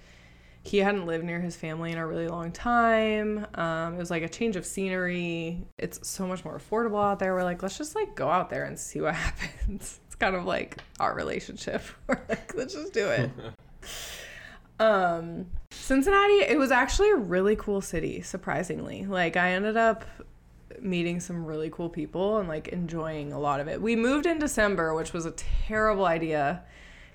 [0.68, 3.48] he hadn't lived near his family in a really long time.
[3.56, 5.66] Um, it was like a change of scenery.
[5.78, 7.34] It's so much more affordable out there.
[7.34, 10.00] We're like, let's just like go out there and see what happens.
[10.06, 11.82] It's kind of like our relationship.
[12.08, 13.32] We're like, let's just do it.
[14.80, 19.08] Um, Cincinnati, it was actually a really cool city, surprisingly.
[19.08, 20.06] Like, I ended up
[20.82, 23.82] meeting some really cool people and like enjoying a lot of it.
[23.82, 26.64] We moved in December, which was a terrible idea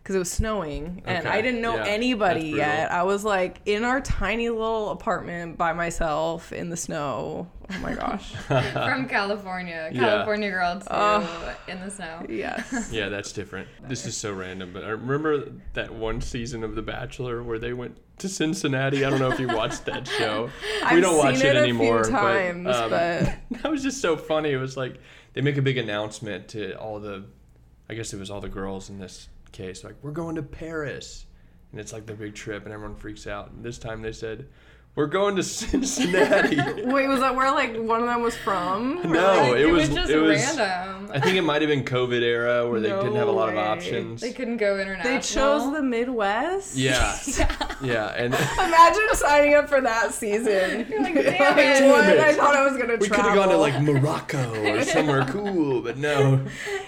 [0.02, 2.90] because it was snowing and Okay, I didn't know yeah, anybody yet.
[2.90, 7.48] I was like in our tiny little apartment by myself in the snow.
[7.72, 8.32] Oh my gosh.
[8.48, 9.90] From California.
[9.92, 10.00] Yeah.
[10.00, 11.54] California girl too Oh.
[11.68, 12.26] in the snow.
[12.28, 12.90] yes.
[12.92, 13.68] Yeah, that's different.
[13.88, 17.72] This is so random, but I remember that one season of The Bachelor where they
[17.72, 19.04] went to Cincinnati.
[19.04, 20.50] I don't know if you watched that show.
[20.64, 22.02] we I've don't watch seen it, it a few anymore.
[22.04, 24.50] times, but, um, but- that was just so funny.
[24.50, 24.98] It was like
[25.34, 27.24] they make a big announcement to all the,
[27.88, 31.26] I guess it was all the girls in this case, like we're going to Paris,
[31.70, 33.50] and it's like the big trip, and everyone freaks out.
[33.50, 34.48] And this time they said,
[34.94, 36.57] we're going to Cincinnati.
[36.85, 38.96] Wait, was that where like one of them was from?
[39.02, 40.98] No, like- Oh, it was- just it was- random.
[41.14, 43.50] I think it might have been COVID era where they didn't have a No lot
[43.50, 44.22] of options.
[44.22, 45.12] They couldn't go international.
[45.14, 46.74] They chose the Midwest.
[46.74, 47.18] Yeah.
[47.83, 50.87] yeah, and Imagine signing up for that season.
[50.88, 51.87] You're like, damn Like, it.
[51.87, 52.09] what?
[52.09, 52.18] It.
[52.18, 52.98] I thought I was gonna try.
[52.98, 56.46] we could have gone to like Morocco or somewhere cool, but no.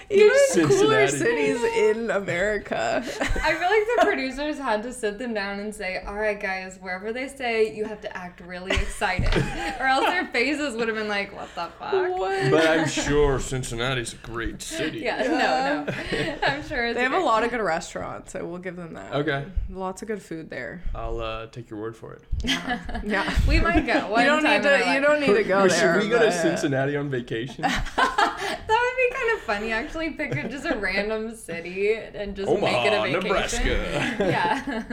[0.09, 3.03] even cooler cities in America.
[3.05, 6.79] I feel like the producers had to sit them down and say, "All right, guys,
[6.81, 9.29] wherever they say, you have to act really excited,
[9.79, 12.51] or else their faces would have been like, what the fuck." what?
[12.51, 14.99] But I'm sure Cincinnati's a great city.
[14.99, 15.83] Yeah, Yeah.
[15.85, 16.37] no, no.
[16.47, 18.35] I'm sure it's They have a lot of good restaurants.
[18.35, 19.13] I will give them that.
[19.13, 19.45] Okay.
[19.69, 20.83] Lots of good food there.
[20.93, 22.23] I'll uh, take your word for it.
[22.43, 23.33] Yeah.
[23.47, 24.09] We might go.
[24.09, 24.93] One you don't time need to.
[24.93, 25.93] You don't need to go Or there.
[25.93, 27.61] Should we go to Cincinnati on vacation?
[27.61, 29.71] That would be kind of funny.
[29.71, 33.23] Actually, pick a, just a random city and just make it a Omaha, vacation.
[33.23, 34.15] Nebraska.
[34.25, 34.83] Yeah.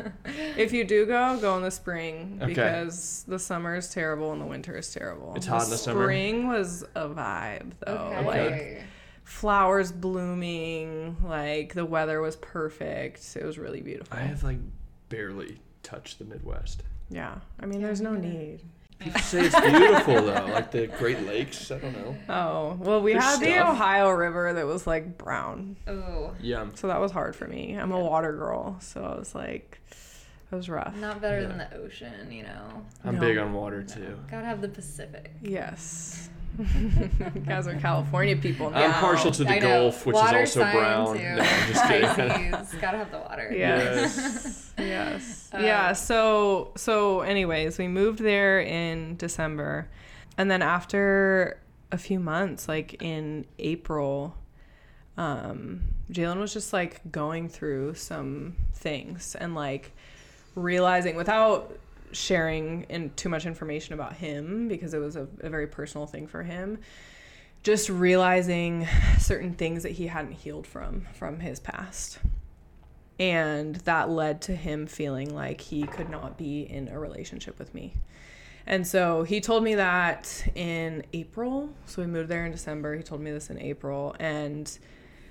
[0.56, 2.46] If you do go, go in the spring Okay.
[2.52, 5.34] because the summer is terrible and the winter is terrible.
[5.36, 6.04] It's hot in the summer?
[6.04, 7.92] Spring was a vibe though.
[8.26, 8.76] okay.
[8.76, 8.82] Like
[9.24, 13.36] flowers blooming, like the weather was perfect.
[13.36, 14.16] It was really beautiful.
[14.16, 14.58] I have like
[15.08, 16.82] barely touched the Midwest.
[17.10, 17.36] Yeah.
[17.60, 18.38] I mean, there's no me neither.
[18.38, 18.60] need.
[19.04, 21.70] People say it's beautiful though, like the Great Lakes.
[21.70, 22.16] I don't know.
[22.28, 23.58] Oh, well, we There's had the.
[23.68, 25.76] Ohio River that was like brown.
[25.88, 26.66] oh, Yeah.
[26.74, 27.74] So that was hard for me.
[27.74, 28.76] I'm a water girl.
[28.80, 29.80] So I was like,
[30.50, 30.94] it was rough.
[30.96, 31.48] not better Yeah.
[31.48, 32.84] than the ocean, you know.
[33.04, 33.20] I'm No.
[33.20, 34.18] big on water too.
[34.30, 35.32] Gotta have the Pacific.
[35.40, 36.28] Yes.
[36.58, 38.84] You guys are California people now.
[38.84, 41.16] I'm partial to the Gulf, which Water is also brown.
[41.16, 41.22] too.
[41.22, 42.80] No, I'm just kidding.
[42.80, 43.52] Gotta have the water.
[43.54, 44.72] Yes.
[44.78, 45.50] yes.
[45.52, 45.92] Uh, yeah.
[45.92, 49.88] So so anyways, we moved there in December.
[50.38, 51.60] And then after
[51.90, 54.34] a few months, like in April,
[55.16, 59.92] um, Jalen was just like going through some things and like
[60.54, 61.76] realizing without
[62.12, 66.26] sharing in too much information about him because it was a, a very personal thing
[66.26, 66.78] for him.
[67.62, 68.86] Just realizing
[69.18, 72.18] certain things that he hadn't healed from from his past.
[73.18, 77.72] And that led to him feeling like he could not be in a relationship with
[77.74, 77.94] me.
[78.66, 81.70] And so he told me that in april.
[81.86, 82.96] So we moved there in december.
[82.96, 84.14] He told me this in april.
[84.18, 84.78] And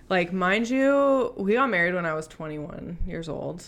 [0.09, 3.65] like mind you we got married when i was 21 years old.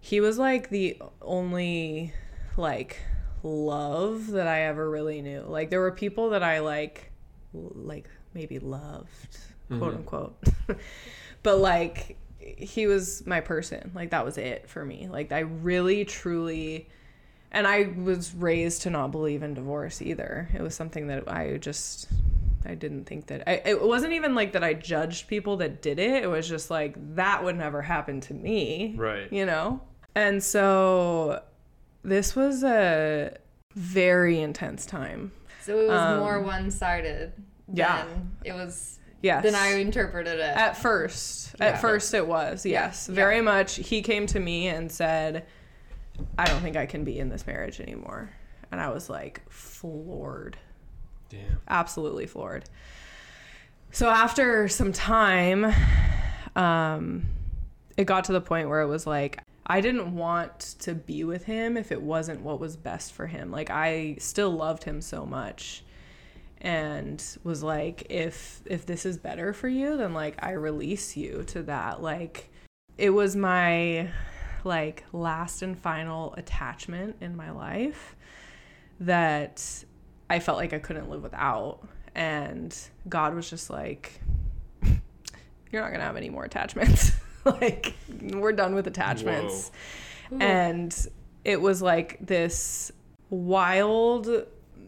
[0.00, 2.12] He was like the only
[2.56, 2.98] like
[3.42, 5.42] love that i ever really knew.
[5.46, 7.12] Like there were people that i like
[7.52, 9.38] like maybe loved
[9.68, 9.96] quote Mhm.
[9.96, 10.36] unquote.
[11.42, 13.90] But like he was my person.
[13.94, 15.08] Like that was it for me.
[15.10, 16.88] Like i really truly
[17.52, 20.48] and i was raised to not believe in divorce either.
[20.54, 22.08] It was something that i just
[22.64, 25.98] i didn't think that I, it wasn't even like that i judged people that did
[26.00, 26.24] it.
[26.24, 29.32] It was just like that would never happen to me Right.
[29.32, 29.80] you know?
[30.16, 31.42] And so
[32.06, 33.36] this was a
[33.74, 37.32] very intense time So it was Um, more one sided.
[37.72, 38.04] yeah.
[38.06, 38.98] Than it was.
[39.22, 40.56] yes Then I interpreted it.
[40.56, 41.66] At first, Yeah.
[41.66, 43.14] at first it was yes, Yeah.
[43.14, 43.74] very much.
[43.76, 45.44] He came to me and said,
[46.38, 48.30] "I don't think I can be in this marriage anymore,"
[48.70, 50.56] and I was like floored,
[51.28, 51.58] Damn.
[51.68, 52.64] absolutely floored.
[53.90, 55.72] So after some time,
[56.54, 57.26] um,
[57.96, 61.44] it got to the point where it was like I didn't want to be with
[61.44, 63.50] him if it wasn't what was best for him.
[63.50, 65.82] Like I still loved him so much
[66.60, 71.42] and was like if if this is better for you then like I release you
[71.48, 72.00] to that.
[72.00, 72.50] Like
[72.96, 74.08] it was my
[74.62, 78.14] like last and final attachment in my life
[79.00, 79.84] that
[80.30, 81.80] I felt like I couldn't live without
[82.14, 82.76] and
[83.08, 84.20] God was just like
[85.72, 87.10] you're not going to have any more attachments.
[87.60, 87.94] like
[88.32, 89.70] we're done with attachments
[90.40, 91.08] and
[91.44, 92.90] it was like this
[93.30, 94.28] wild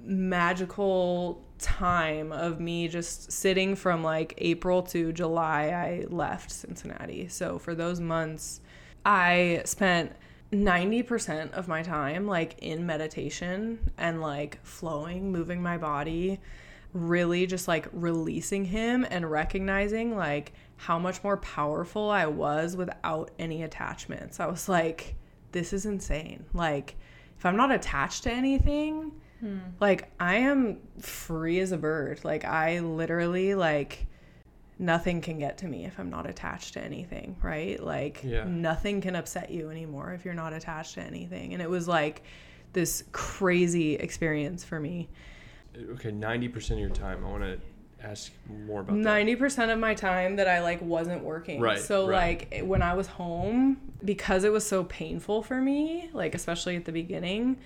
[0.05, 7.29] magical time of me just sitting from like April to July I left Cincinnati.
[7.29, 8.61] So for those months
[9.05, 10.12] I spent
[10.53, 16.40] 90% of my time like in meditation and like flowing, moving my body,
[16.92, 23.31] really just like releasing him and recognizing like how much more powerful I was without
[23.38, 24.41] any attachments.
[24.41, 25.17] I was like,
[25.53, 26.47] this is insane.
[26.55, 26.97] Like,
[27.37, 29.59] if I'm not attached to anything, hmm.
[29.81, 32.25] like I am free as a bird.
[32.25, 34.07] Like I literally like
[34.79, 37.83] nothing can get to me if I'm not attached to anything, right?
[37.83, 38.45] Like Yeah.
[38.45, 41.53] nothing can upset you anymore if you're not attached to anything.
[41.53, 42.23] And it was like
[42.73, 45.09] this crazy experience for me.
[45.93, 47.25] Okay, ninety percent of your time.
[47.25, 47.61] I want to
[48.03, 49.03] ask more about that.
[49.03, 51.61] Ninety percent of my time that I like wasn't working.
[51.61, 52.49] Right, So right.
[52.53, 56.85] like when I was home, because it was so painful for me, like especially at
[56.85, 57.59] the beginning,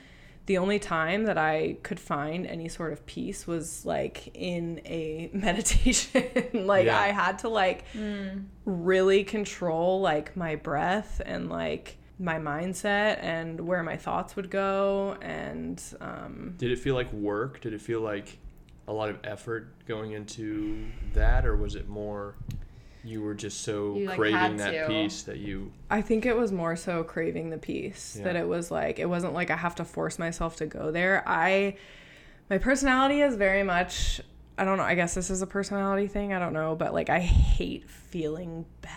[0.47, 5.31] the only time that I could find any sort of peace was like in a
[5.35, 6.23] meditation.
[6.67, 6.99] like Yeah.
[6.99, 7.85] I had to like
[8.65, 15.17] really control like my breath and like my mindset and where my thoughts would go
[15.21, 17.61] and um Did it feel like work?
[17.61, 18.39] Did it feel like
[18.89, 22.35] a lot of effort going into that, or was it more
[23.05, 24.87] you were just so You, like, craving had that to.
[24.89, 25.73] peace that you?
[25.91, 28.25] I think it was more so craving the piece Yeah.
[28.25, 31.23] that it was like it wasn't like I have to force myself to go there.
[31.27, 31.77] I
[32.51, 34.21] my personality is very much
[34.59, 37.09] I don't know, I guess this is a personality thing, I don't know, but like
[37.11, 38.93] I hate feeling bad.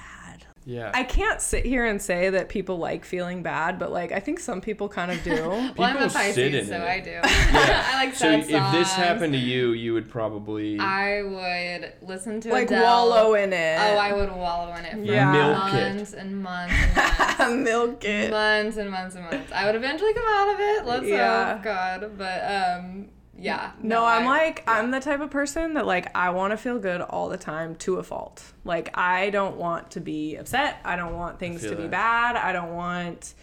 [0.67, 0.89] Yeah.
[0.95, 4.39] I can't sit here and say that people like feeling bad, but like I think
[4.39, 5.35] some people kind of do.
[5.77, 6.81] well, I'm a People sit in Pisces, so it.
[6.81, 7.09] I do.
[7.11, 7.83] Yeah.
[7.93, 12.41] I like so sad if this happened to you, you would probably I would listen
[12.41, 12.83] to like Adele.
[12.83, 13.77] wallow in it.
[13.79, 15.31] Oh, I would wallow in it for Yeah.
[15.31, 15.95] Milk it.
[15.95, 17.63] months and months and months.
[17.71, 18.31] milk it.
[18.31, 19.51] months and months and months.
[19.51, 20.85] I would eventually come out of it.
[20.85, 21.53] Let's Yeah.
[21.53, 22.11] hope, God.
[22.17, 22.41] But
[22.79, 23.71] um, yeah.
[23.81, 26.79] No, I'm I- like I'm the type of person that like I want to feel
[26.79, 28.53] good all the time to a fault.
[28.63, 30.79] Like I don't want to be upset.
[30.85, 32.35] I don't want things feel to be bad.
[32.35, 33.33] I don't want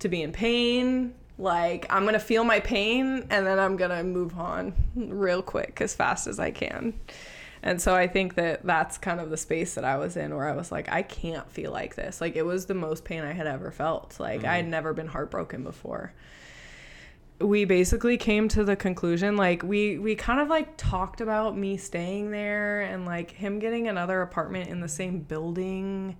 [0.00, 1.14] to be in pain.
[1.38, 5.42] Like I'm going to feel my pain and then I'm going to move on real
[5.42, 6.94] quick as fast as I can.
[7.62, 10.48] And so I think that that's kind of the space that I was in where
[10.48, 12.20] I was like I can't feel like this.
[12.20, 14.18] Like it was the most pain I had ever felt.
[14.18, 14.70] Like I had mm-hmm.
[14.72, 16.12] never been heartbroken before
[17.40, 21.76] we basically came to the conclusion like we we kind of like talked about me
[21.76, 26.16] staying there and like him getting another apartment in the same building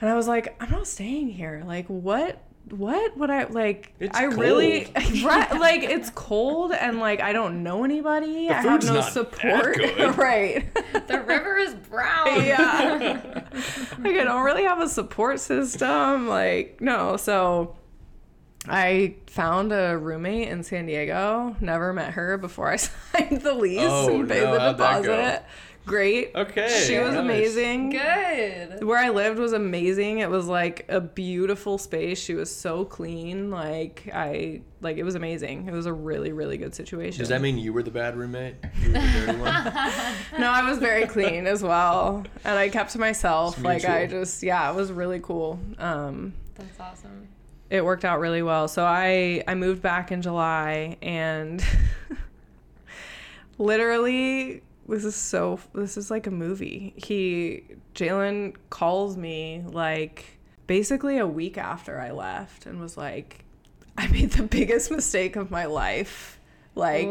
[0.00, 3.92] and i was like i'm not staying here like what what would I like?
[3.98, 5.22] It's I really cold.
[5.24, 8.48] right, like it's cold and like I don't know anybody.
[8.48, 9.76] The I have food's no not that support.
[9.76, 10.16] good.
[10.18, 10.72] right.
[11.08, 12.26] The river is brown.
[12.44, 13.44] yeah.
[13.98, 16.28] like I don't really have a support system.
[16.28, 17.76] Like no, so
[18.68, 21.56] I found a roommate in San Diego.
[21.60, 25.02] Never met her before I signed the lease Oh, and paid no, the how'd that
[25.02, 25.16] go?
[25.16, 25.44] deposit.
[25.84, 26.30] Great.
[26.36, 26.84] Okay.
[26.86, 27.18] She was nice.
[27.24, 27.90] amazing.
[27.90, 28.84] Good.
[28.84, 30.20] Where I lived was amazing.
[30.20, 32.20] It was like a beautiful space.
[32.20, 33.50] She was so clean.
[33.50, 35.66] Like I like it was amazing.
[35.66, 37.18] It was a really really good situation.
[37.18, 38.54] Does that mean you were the bad roommate?
[38.80, 39.54] You were the dirty one?
[40.38, 43.56] no, I was very clean as well, and I kept to myself.
[43.56, 45.58] It's Like I just yeah, it was really cool.
[45.78, 47.26] Um, That's awesome.
[47.72, 48.68] It worked out really well.
[48.68, 51.64] So I I moved back in July and
[53.58, 56.92] literally this is so this is like a movie.
[56.98, 57.64] He
[57.94, 63.42] Jalen calls me like basically a week after I left and was like,
[63.96, 66.38] I made the biggest mistake of my life.
[66.74, 67.08] Like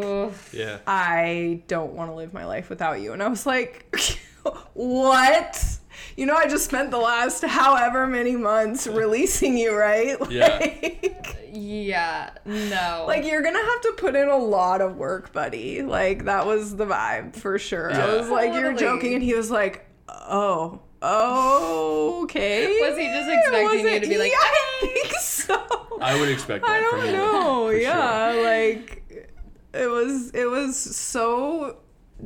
[0.54, 0.78] Yeah.
[0.86, 3.14] I don't want to live my life without you.
[3.14, 3.96] And I was like,
[4.74, 5.80] what?
[6.18, 10.18] You know, I just spent the last however many months releasing you, right?
[10.30, 10.58] Yeah.
[10.82, 12.30] Like, Yeah.
[12.46, 13.04] No.
[13.08, 15.82] like you're gonna have to put in a lot of work, buddy.
[15.82, 17.92] Like that was the vibe for sure.
[17.94, 22.68] I was like, you're joking, and he was like, oh, oh, okay.
[22.82, 25.98] Was he just expecting Was you it- to be like, yeah, I think so.
[26.02, 27.12] I would expect that I don't you.
[27.12, 27.68] know.
[27.68, 29.30] for Yeah, like
[29.74, 31.78] it was it was so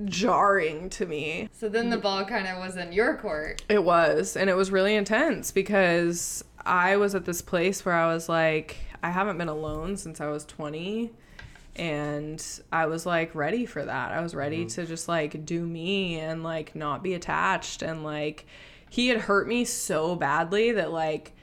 [0.06, 1.50] jarring to me.
[1.54, 3.64] so then the ball kind of was in your court.
[3.70, 8.14] It was, and it was really intense because I was at this place where I
[8.14, 11.12] was like, I haven't been alone since I was 20
[11.76, 14.12] and I was like ready for that.
[14.12, 14.82] I was ready mm-hmm.
[14.82, 18.46] to just like do me and like not be attached and like
[18.90, 21.35] he had hurt me so badly that like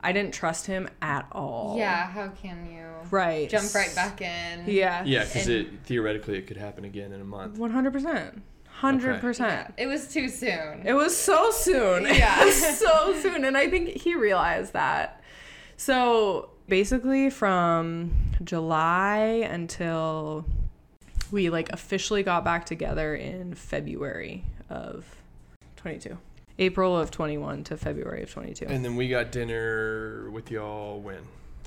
[0.00, 1.74] I didn't trust him at all.
[1.76, 2.06] Yeah.
[2.08, 3.48] How can you Right.
[3.48, 4.64] jump right back in?
[4.66, 5.02] Yeah.
[5.04, 7.58] Yeah, because it theoretically it could happen again in a month.
[7.58, 8.42] One hundred percent.
[8.68, 9.74] Hundred percent.
[9.76, 10.82] It was too soon.
[10.86, 12.04] It was so soon.
[12.04, 12.48] Yeah.
[12.52, 13.44] So soon.
[13.44, 15.20] And I think he realized that.
[15.76, 18.12] So basically from
[18.44, 19.18] July
[19.50, 20.44] until
[21.32, 25.04] we like officially got back together in February of
[25.76, 26.18] twenty two.
[26.58, 28.66] April of twenty one to February of twenty two.
[28.66, 31.18] And then we got dinner with y'all when?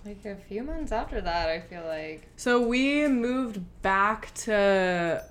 [0.04, 2.28] like a few months after that, I feel like.
[2.36, 5.24] So we moved back to.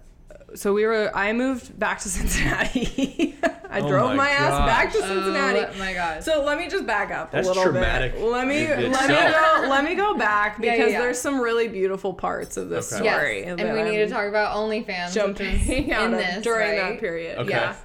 [0.55, 1.11] So we were.
[1.15, 2.09] I moved back to
[2.55, 3.37] Cincinnati.
[3.69, 4.99] I Oh drove my my, ass back to.
[4.99, 5.61] Oh Cincinnati.
[5.61, 6.25] Oh my gosh.
[6.25, 8.23] So let me just back up That's a little traumatic bit.
[8.25, 11.01] Let me in let me go let me go back because yeah, yeah.
[11.01, 13.09] there's some really beautiful parts of this Okay.
[13.09, 13.41] story.
[13.41, 13.59] yes.
[13.61, 16.93] And we need to talk about OnlyFans, jumping which out in this during right?
[16.95, 17.39] that period.
[17.39, 17.51] Okay.
[17.51, 17.77] Yeah.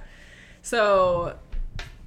[0.62, 1.36] So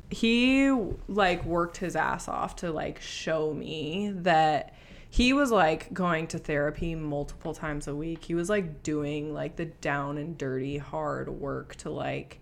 [0.09, 0.71] he
[1.07, 4.73] like worked his ass off to like show me that
[5.09, 8.23] he was like going to therapy multiple times a week.
[8.23, 12.39] He was like doing like the down and dirty hard work to like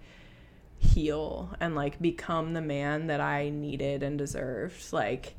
[0.78, 4.92] heal and like become the man that I needed and deserved.
[4.92, 5.36] Like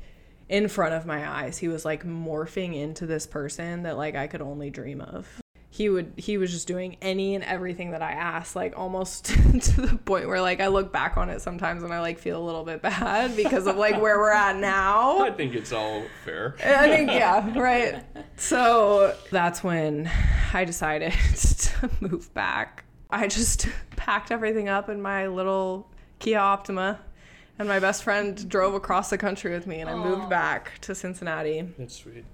[0.49, 4.27] in front of my eyes, he was like morphing into this person that like I
[4.27, 5.41] could only dream of.
[5.79, 9.25] He would he was just doing any and everything that I asked, like almost
[9.61, 12.37] to the point where like I look back on it sometimes and I like feel
[12.37, 15.19] a little bit bad because of like where we're at now.
[15.23, 16.55] I think it's all fair.
[16.61, 18.03] I think yeah, right.
[18.35, 20.11] So that's when
[20.53, 22.83] I decided to move back.
[23.09, 26.99] I just packed everything up in my little Kia Optima,
[27.57, 30.93] and my best friend drove across the country with me, and I moved back to
[30.93, 31.61] Cincinnati.
[31.77, 32.25] That's sweet.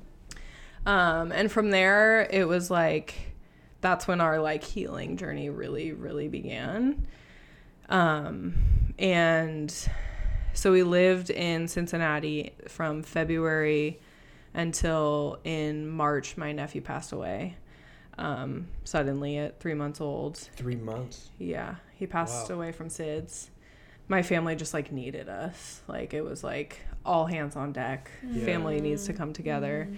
[0.87, 3.34] Um, and from there, it was like
[3.85, 7.05] that's when our like healing journey really, really began.
[7.87, 8.55] Um,
[8.97, 9.71] and
[10.53, 13.99] so we lived in Cincinnati from February
[14.55, 17.57] until in March, my nephew passed away
[18.17, 20.37] um, suddenly at three months old.
[20.37, 21.29] Three months.
[21.37, 22.55] Yeah, he passed Wow.
[22.55, 23.49] away from SIDS.
[24.07, 25.81] My family just like needed us.
[25.87, 28.09] Like it was like all hands on deck.
[28.27, 28.45] Yeah.
[28.45, 29.89] Family needs to come together.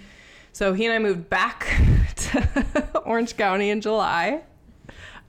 [0.57, 1.67] So he and I moved back
[2.15, 4.41] to Orange County in July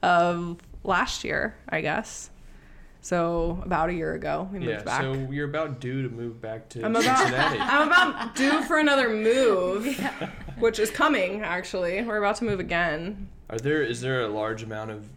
[0.02, 2.30] of last year, I guess.
[3.02, 5.02] So about a year ago, we moved Yeah, back.
[5.02, 7.58] so you're about due to move back to I'm about Cincinnati.
[7.60, 9.86] I'm about due for another move,
[10.60, 12.02] which is coming actually.
[12.02, 13.28] We're about to move again.
[13.50, 15.10] Are there is there a large amount of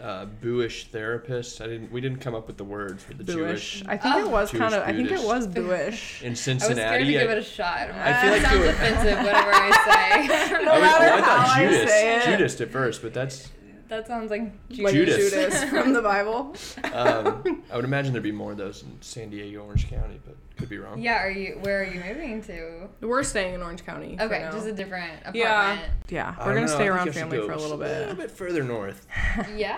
[0.00, 1.60] uh, booish therapists?
[1.60, 1.90] I didn't.
[1.90, 3.34] We didn't come up with the word for the Booish.
[3.34, 4.28] Jewish I think it Oh.
[4.28, 4.82] was kind of.
[4.82, 6.22] I think it was booish.
[6.22, 6.80] in Cincinnati.
[6.82, 7.90] I was scared to give it a shot.
[7.90, 10.62] I'm I like, feel that like sounds you- offensive, whatever I say.
[10.66, 12.24] No I, was- matter well, I thought how I Judas, say it.
[12.26, 13.48] Judas at first, but that's
[13.88, 14.42] That sounds like
[14.78, 15.16] Like Judas.
[15.30, 16.54] Judas from the Bible.
[16.92, 20.34] Um, I would imagine there'd be more of those in San Diego, Orange County, but
[20.56, 20.98] could be wrong.
[21.00, 21.58] Yeah, are you?
[21.60, 22.88] Where are you moving to?
[23.00, 24.16] We're staying in Orange County.
[24.16, 24.50] for Okay, now.
[24.52, 25.36] just a different apartment.
[25.36, 25.78] Yeah.
[26.08, 26.34] yeah.
[26.38, 27.86] We're gonna know, stay around think I should family go for a little bit.
[27.88, 28.28] A little bit.
[28.28, 29.06] bit further north.
[29.54, 29.76] Yeah.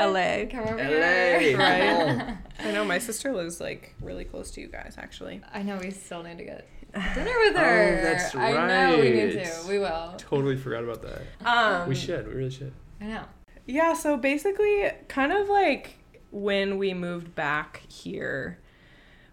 [0.00, 0.46] LA.
[0.50, 1.38] Come over LA.
[1.38, 1.58] here.
[1.58, 2.36] Right.
[2.58, 5.40] I know my sister lives like really close to you guys, actually.
[5.52, 6.66] I know we still need to get
[7.14, 7.64] dinner with her.
[7.64, 8.00] Oh, her.
[8.02, 9.50] that's I know we need to.
[9.68, 10.14] We will.
[10.18, 11.22] Totally forgot about that.
[11.46, 12.26] Um, we should.
[12.26, 12.72] We really should.
[13.00, 13.24] I know.
[13.66, 15.98] Yeah, so basically, kind of like
[16.30, 18.58] when we moved back here,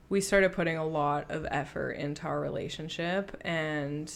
[0.10, 4.12] we started putting a lot of effort into our relationship and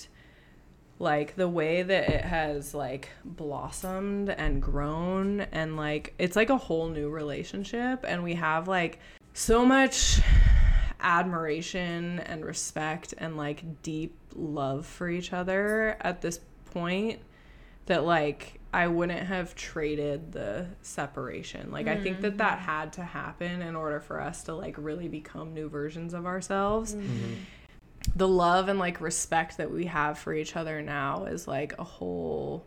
[1.00, 6.58] like the way that it has like blossomed and grown and like it's like a
[6.58, 9.00] whole new relationship and we have like
[9.34, 10.20] so much
[11.00, 16.40] admiration and respect and like deep love for each other at this
[16.72, 17.20] point
[17.86, 21.72] that like I wouldn't have traded the separation.
[21.72, 22.66] Like I think that that mm-hmm.
[22.66, 26.94] had to happen in order for us to like really become new versions of ourselves.
[26.96, 27.34] Mm-hmm.
[28.16, 31.84] The love and like respect that we have for each other now is like a
[31.84, 32.66] whole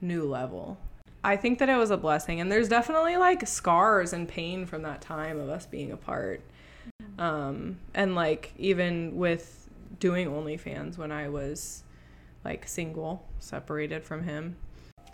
[0.00, 0.78] new level.
[1.22, 4.82] I think that it was a blessing and there's definitely like scars and pain from
[4.82, 6.42] that time of us being apart.
[7.02, 7.20] Mm-hmm.
[7.20, 9.68] Um and like even with
[10.00, 11.84] doing OnlyFans when I was
[12.44, 14.56] like single, separated from him.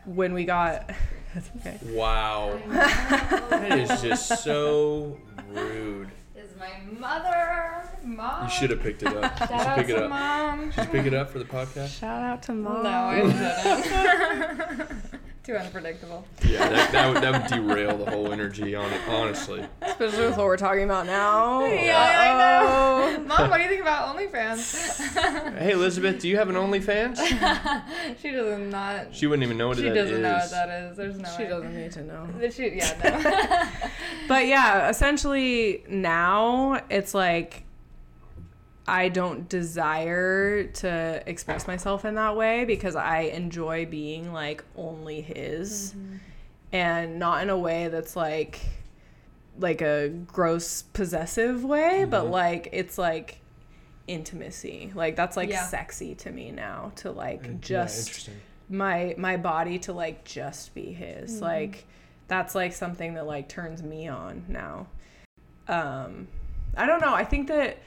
[0.07, 0.91] When we got
[1.35, 1.79] that's okay.
[1.93, 2.59] Wow.
[2.69, 5.19] that is just so
[5.53, 6.09] rude.
[6.35, 8.45] Is my mother, mom.
[8.45, 9.37] You should have picked it up.
[9.39, 10.11] Shout Did you out pick it up?
[10.11, 10.71] mom.
[10.71, 11.99] Did you pick it up for the podcast?
[11.99, 12.83] Shout out to mom.
[12.83, 13.21] No, I
[14.79, 14.91] didn't.
[15.47, 16.25] Too unpredictable.
[16.45, 19.65] Yeah, that, that, would, that would derail the whole energy on it, honestly.
[19.81, 21.65] Especially with what we're talking about now.
[21.65, 23.13] Yeah, I Uh-oh.
[23.13, 23.19] know.
[23.21, 23.25] Oh.
[23.27, 25.55] Mom, what do you think about OnlyFans?
[25.57, 27.17] Hey, Elizabeth, do you have an OnlyFans?
[28.21, 29.15] she does not.
[29.15, 30.51] She wouldn't even know what She that doesn't know what is.
[30.51, 30.97] that is.
[30.97, 31.29] There's no.
[31.37, 31.49] She way.
[31.49, 32.29] doesn't need to know.
[32.41, 33.81] That She, yeah, no.
[34.27, 37.63] But yeah, essentially now it's like
[38.89, 45.21] I don't desire to express myself in that way because I enjoy being like only
[45.21, 45.95] his
[46.73, 48.61] and not in a way that's like
[49.59, 52.31] like a gross possessive way, but Mhm.
[52.31, 53.39] like it's like
[54.07, 54.93] intimacy.
[54.95, 55.65] Like that's like Yeah.
[55.67, 58.35] sexy to me now to like Yeah, just interesting.
[58.69, 61.87] my my body to like just be his like
[62.29, 64.87] that's like something that like turns me on now
[65.69, 66.27] um
[66.77, 67.79] i don't know i think that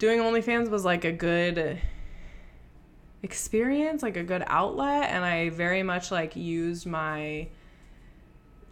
[0.00, 1.78] doing onlyfans was like a good
[3.22, 7.46] experience like a good outlet and i very much like used my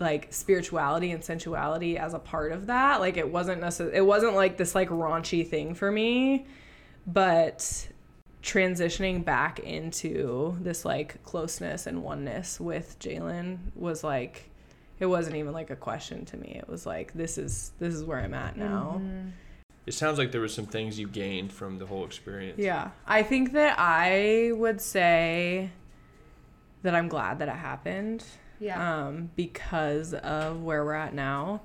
[0.01, 4.35] like spirituality and sensuality as a part of that like it wasn't necessarily it wasn't
[4.35, 6.45] like this like raunchy thing for me
[7.07, 7.89] but
[8.43, 14.51] transitioning back into this like closeness and oneness with Jalen was like
[15.01, 16.57] it wasn't even like a question to me.
[16.59, 18.97] It was like this is this is where I'm at now.
[18.99, 19.29] Mm-hmm.
[19.89, 22.59] It sounds like there was some things you gained from the whole experience.
[22.59, 22.91] Yeah.
[23.07, 25.71] I think that I would say
[26.83, 28.23] that I'm glad that it happened.
[28.61, 29.07] Yeah.
[29.07, 31.63] Um, because of where we're at now.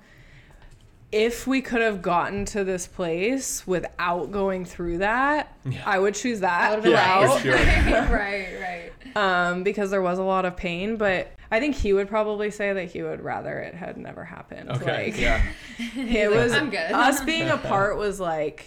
[1.12, 5.84] If we could have gotten to this place without going through that, Yeah.
[5.86, 7.42] I would choose That that would have Yeah, route.
[7.42, 7.54] sure.
[8.18, 8.73] right, right.
[9.16, 10.98] Um, because there was a lot of pain.
[10.98, 14.70] But I think he would probably say that he would rather it had never happened.
[14.70, 15.06] Okay.
[15.06, 15.44] Like, yeah.
[15.78, 18.66] it was "I'm good." us being apart was like,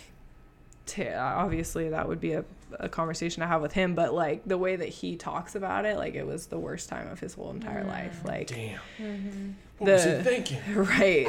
[0.86, 2.44] t- obviously that would be a,
[2.78, 3.94] a conversation to have with him.
[3.94, 7.08] But like the way that he talks about it, like it was the worst time
[7.08, 8.22] of his whole entire life.
[8.24, 8.80] Like Damn.
[8.98, 9.50] Mm-hmm.
[9.78, 10.58] What was he thinking?
[10.74, 11.26] right.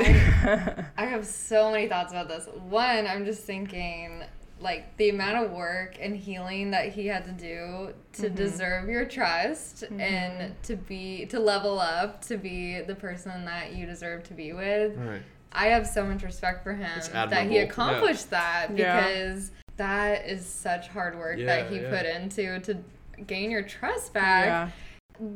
[0.97, 2.47] I have so many thoughts about this.
[2.69, 4.23] One, I'm just thinking
[4.59, 8.35] like the amount of work and healing that he had to do to mm-hmm.
[8.35, 10.53] deserve your trust and mm-hmm.
[10.63, 14.97] to be to level up to be the person that you deserve to be with.
[14.97, 15.21] All right.
[15.51, 17.63] I have so much respect for him that admirable, he yeah.
[17.63, 19.07] accomplished that Yeah.
[19.07, 21.89] because that is such hard work that he yeah.
[21.89, 22.77] put into to
[23.25, 24.69] gain your trust back yeah.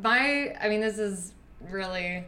[0.04, 1.34] my i mean this is
[1.70, 2.24] really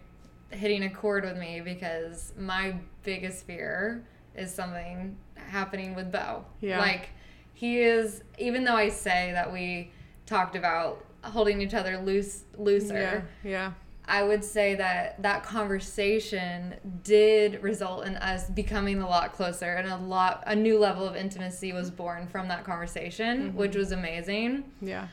[0.51, 4.03] hitting a chord with me because my biggest fear
[4.35, 5.15] is something
[5.53, 6.79] happening with Beau Yeah.
[6.79, 7.09] like
[7.53, 9.91] he is even though i say that we
[10.25, 13.49] talked about holding each other loose looser Yeah.
[13.49, 13.71] Yeah.
[14.05, 19.87] I would say that that conversation did result in us becoming a lot closer and
[19.87, 23.57] a lot a new level of intimacy was born from that conversation, mm-hmm.
[23.57, 24.65] which was amazing.
[24.81, 25.07] Yeah.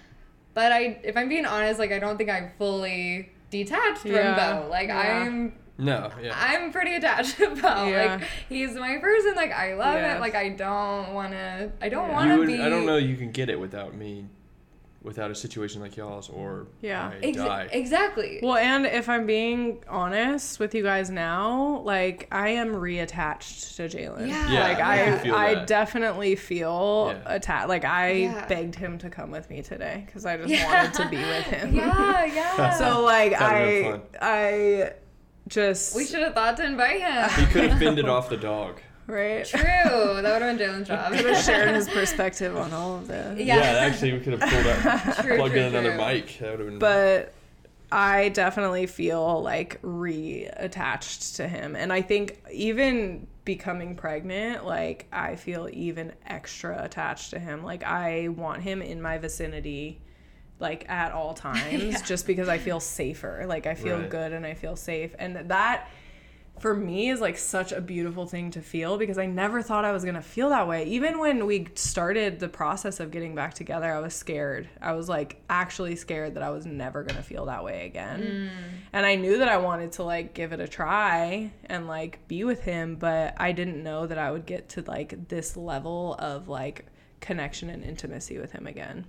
[0.55, 4.62] But I if I'm being honest, like I don't think I fully detached Yeah, from
[4.62, 4.68] Beau.
[4.68, 5.24] Like yeah.
[5.24, 6.10] I'm No.
[6.22, 6.34] Yeah.
[6.36, 7.86] I'm pretty attached to Beau.
[7.88, 8.16] Yeah.
[8.18, 9.34] Like he's my person.
[9.34, 10.16] Like I love Yes.
[10.16, 10.20] it.
[10.20, 12.14] Like I don't wanna I don't Yeah.
[12.14, 12.96] wanna would, be I don't know.
[12.96, 14.26] You can get it without me
[15.02, 17.08] without a situation like y'all's, or Yeah.
[17.08, 17.68] I Ex- die.
[17.72, 18.38] exactly.
[18.42, 23.84] Well, and if I'm being honest with you guys now, like I am reattached to
[23.88, 24.28] Jalen.
[24.28, 24.52] Yeah.
[24.52, 27.34] Yeah, like I I, feel I definitely feel Yeah.
[27.34, 27.68] attached.
[27.70, 28.46] Like I Yeah.
[28.46, 30.66] begged him to come with me today because I just Yeah.
[30.70, 31.74] wanted to be with him.
[31.74, 32.70] yeah, yeah.
[32.72, 34.92] so like That'd I, I
[35.51, 37.28] just we should have thought to invite him.
[37.44, 38.80] He could have fended off the dog.
[39.07, 39.44] right.
[39.44, 39.61] True.
[39.61, 41.12] That would have been Jalen's job.
[41.12, 43.38] He Could have shared his perspective on all of this.
[43.38, 43.57] Yeah.
[43.57, 45.98] actually, we could have pulled up, True, plugged true, in another true.
[46.07, 46.38] mic.
[46.38, 46.78] That would have been.
[46.78, 47.34] but
[47.92, 51.74] I definitely feel like reattached to him.
[51.76, 57.64] And I think even becoming pregnant, like I feel even extra attached to him.
[57.64, 60.01] Like I want him in my vicinity
[60.61, 62.02] like at all times Yeah.
[62.02, 63.44] just because I feel safer.
[63.48, 64.11] Like I feel Right.
[64.11, 65.14] good and I feel safe.
[65.18, 65.88] And that
[66.58, 69.92] for me is like such a beautiful thing to feel because I never thought I
[69.92, 70.84] was going to feel that way.
[70.84, 74.68] Even when we started the process of getting back together, I was scared.
[74.82, 78.20] I was like actually scared that I was never going to feel that way again.
[78.20, 78.50] Mm.
[78.92, 82.44] And I knew that I wanted to like give it a try and like be
[82.44, 86.48] with him, but I didn't know that I would get to like this level of
[86.48, 86.84] like
[87.20, 89.06] connection and intimacy with him again.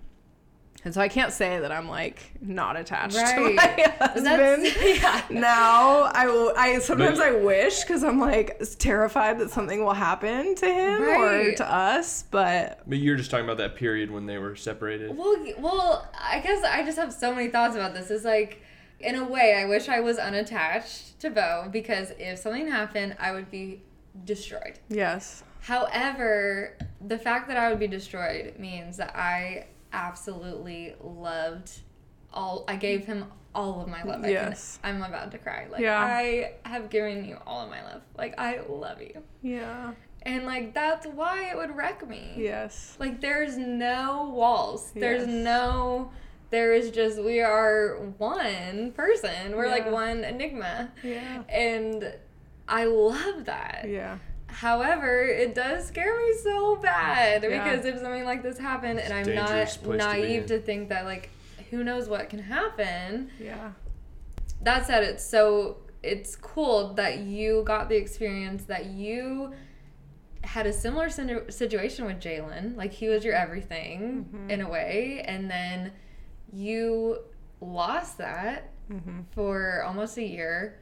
[0.83, 5.21] And so I can't say that I'm like not attached to my husband yeah.
[5.29, 9.93] now I will I sometimes But- I wish because I'm like terrified that something will
[9.93, 14.25] happen to him or to us but but you're just talking about that period when
[14.25, 15.15] they were separated.
[15.15, 18.09] Well, well, I guess I just have so many thoughts about this.
[18.09, 18.61] It's like,
[18.99, 23.31] in a way, I wish I was unattached to Beau because if something happened, I
[23.31, 23.81] would be
[24.25, 24.79] destroyed.
[24.89, 26.75] yes However,
[27.05, 31.71] the fact that I would be destroyed means that I absolutely loved
[32.33, 32.63] all.
[32.67, 34.25] I gave him all of my love.
[34.27, 34.79] Yes.
[34.83, 35.67] I I'm about to cry.
[35.69, 35.99] Like Yeah.
[35.99, 38.01] I have given you all of my love.
[38.17, 39.91] Like I love you, yeah
[40.23, 42.33] and like that's why it would wreck me.
[42.37, 44.91] yes Like there's no walls.
[44.95, 45.35] There's Yes.
[45.45, 46.11] no
[46.51, 49.55] there is just we are one person.
[49.55, 50.91] We're like one enigma.
[51.03, 52.13] yeah And
[52.67, 53.85] I love that.
[53.89, 54.19] yeah
[54.51, 57.49] However, it does scare me so bad Yeah.
[57.63, 60.59] because if something like this happened and It's a I'm not place to naive to,
[60.59, 61.29] think that like
[61.69, 63.29] who knows what can happen.
[63.39, 63.71] yeah
[64.61, 69.53] That said, it's so it's cool that you got the experience that you
[70.43, 72.75] had a similar situation with Jalen.
[72.75, 74.49] Like he was your everything Mm-hmm.
[74.49, 75.91] in a way, and then
[76.51, 77.19] you
[77.61, 79.21] lost that mm-hmm.
[79.31, 80.79] for almost a year.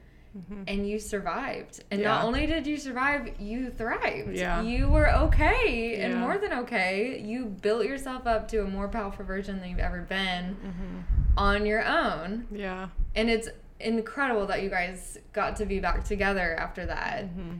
[0.67, 1.83] And you survived.
[1.91, 4.35] And not only did you survive, you thrived.
[4.35, 4.61] Yeah.
[4.61, 6.19] You were okay and Yeah.
[6.19, 7.19] more than okay.
[7.19, 10.97] You built yourself up to a more powerful version than you've ever been Mm-hmm.
[11.37, 13.47] on your own yeah and it's
[13.79, 17.25] incredible that you guys got to be back together after that.
[17.25, 17.57] Mm-hmm.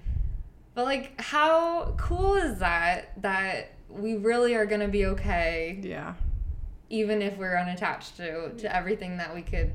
[0.76, 3.20] But like, how cool is that?
[3.22, 6.14] That we really are gonna be okay, yeah
[6.92, 9.72] even if we're unattached to to everything that we could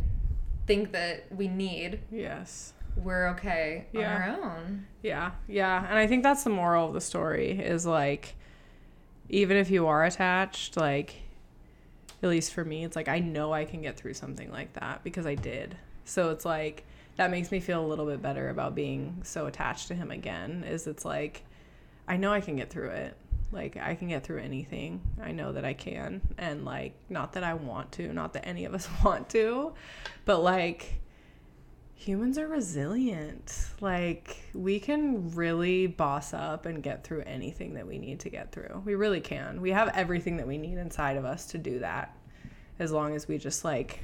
[0.66, 2.00] think that we need.
[2.10, 4.14] yes We're okay Yeah.
[4.14, 4.86] on our own.
[5.02, 5.84] Yeah, yeah.
[5.88, 8.34] And I think that's the moral of the story is like,
[9.28, 11.22] even if you are attached, like,
[12.22, 15.02] at least for me, it's like I know I can get through something like that
[15.04, 15.76] because I did.
[16.04, 16.84] So it's like,
[17.16, 20.64] that makes me feel a little bit better about being so attached to him again.
[20.66, 21.44] Is it's like,
[22.08, 23.16] I know I can get through it.
[23.52, 25.00] Like, I can get through anything.
[25.22, 26.22] I know that I can.
[26.38, 29.74] And like, not that I want to, not that any of us want to,
[30.24, 31.00] but like,
[32.04, 33.68] humans are resilient.
[33.80, 38.52] Like, we can really boss up and get through anything that we need to get
[38.52, 38.82] through.
[38.84, 39.62] We really can.
[39.62, 42.14] We have everything that we need inside of us to do that
[42.78, 44.00] as long as we just like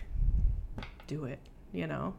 [1.08, 1.40] do it,
[1.72, 2.14] you know?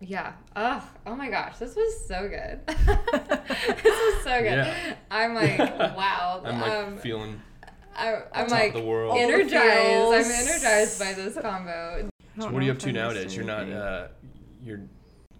[0.00, 0.34] Yeah.
[0.54, 0.82] Ugh.
[1.04, 2.60] Oh my gosh, this was so good.
[2.66, 4.58] this was so good.
[4.58, 4.94] Yeah.
[5.10, 5.58] I'm like,
[5.96, 6.42] wow.
[6.44, 7.40] I'm like um, feeling
[7.96, 9.12] I, I'm like the world.
[9.12, 9.54] All the energized.
[9.54, 12.08] I'm energized by this combo.
[12.36, 13.34] I So what are you if up to I'm nowadays?
[13.34, 13.68] You're not.
[13.68, 14.08] Uh,
[14.62, 14.80] you're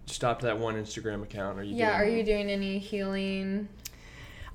[0.07, 1.59] stopped that one Instagram account.
[1.59, 1.77] Are you?
[1.77, 2.01] Yeah.
[2.01, 3.69] Are doing, you doing any healing?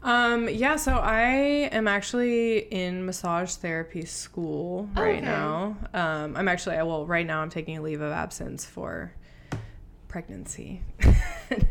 [0.02, 1.26] Um, yeah, so I
[1.74, 5.26] am actually in massage therapy school Oh, right okay.
[5.26, 5.76] now.
[5.93, 9.12] Um, I'm actually, well, right now I'm taking a leave of absence for
[10.08, 10.84] pregnancy.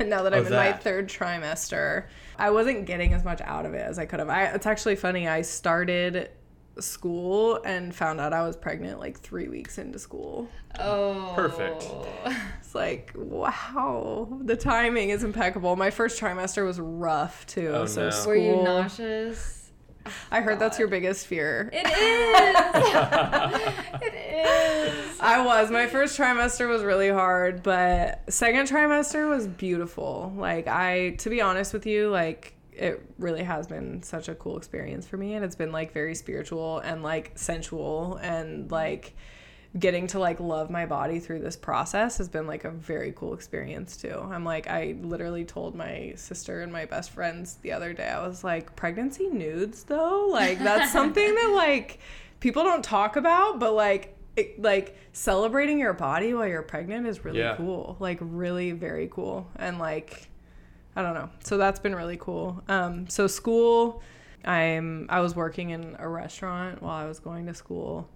[0.01, 2.05] now that Oh, I'm in my third trimester,
[2.39, 4.29] I wasn't getting as much out of it as I could have.
[4.29, 5.26] I, it's actually funny.
[5.26, 6.31] I started
[6.81, 10.49] school and found out I was pregnant like three weeks into school.
[10.79, 11.33] Oh.
[11.35, 11.87] Perfect.
[12.61, 15.74] It's like, wow, the timing is impeccable.
[15.76, 17.68] My first trimester was rough too.
[17.68, 18.11] Oh, so no.
[18.11, 19.70] school, Were you nauseous?
[20.31, 21.70] I heard that's your biggest fear.
[21.72, 21.93] It is.
[24.03, 25.20] it is.
[25.20, 25.70] I was.
[25.70, 30.33] My first trimester was really hard, but second trimester was beautiful.
[30.37, 34.57] Like I to be honest with you, like it really has been such a cool
[34.57, 39.14] experience for me and it's been like very spiritual and like sensual and like
[39.79, 43.35] getting to like love my body through this process has been like a very cool
[43.35, 44.26] experience too.
[44.33, 48.26] I'm like I literally told my sister and my best friends the other day I
[48.26, 51.99] was like pregnancy nudes though like that's something that like
[52.41, 57.24] people don't talk about but like it, like celebrating your body while you're pregnant is
[57.24, 57.57] really Yeah.
[57.57, 60.28] cool like really very cool and like
[60.99, 61.30] I don't know.
[61.44, 62.61] So that's been really cool.
[62.66, 64.03] Um, so school,
[64.44, 68.11] I'm I was working in a restaurant while I was going to school.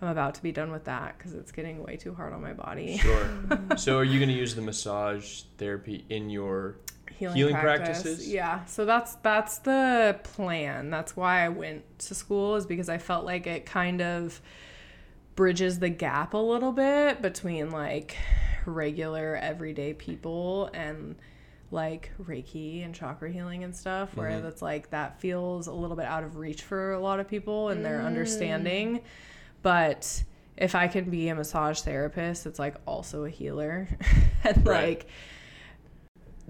[0.00, 2.52] I'm about to be done with that because it's getting way too hard on my
[2.52, 2.98] body.
[2.98, 3.28] Sure.
[3.76, 6.76] so are you going to use the massage therapy in your
[7.18, 8.28] Healing practices?
[8.28, 8.64] Yeah.
[8.66, 10.90] So that's that's the plan.
[10.90, 14.40] That's why I went to school is because I felt like it kind of
[15.34, 18.16] bridges the gap a little bit between like
[18.64, 21.16] regular everyday people and
[21.70, 24.42] like Reiki and chakra healing and stuff, where Mhm.
[24.42, 27.68] that's like that feels a little bit out of reach for a lot of people
[27.68, 29.00] and their understanding.
[29.62, 30.24] But
[30.56, 33.86] if I can be a massage therapist, it's like also a healer
[34.44, 34.88] and Right.
[34.88, 35.06] like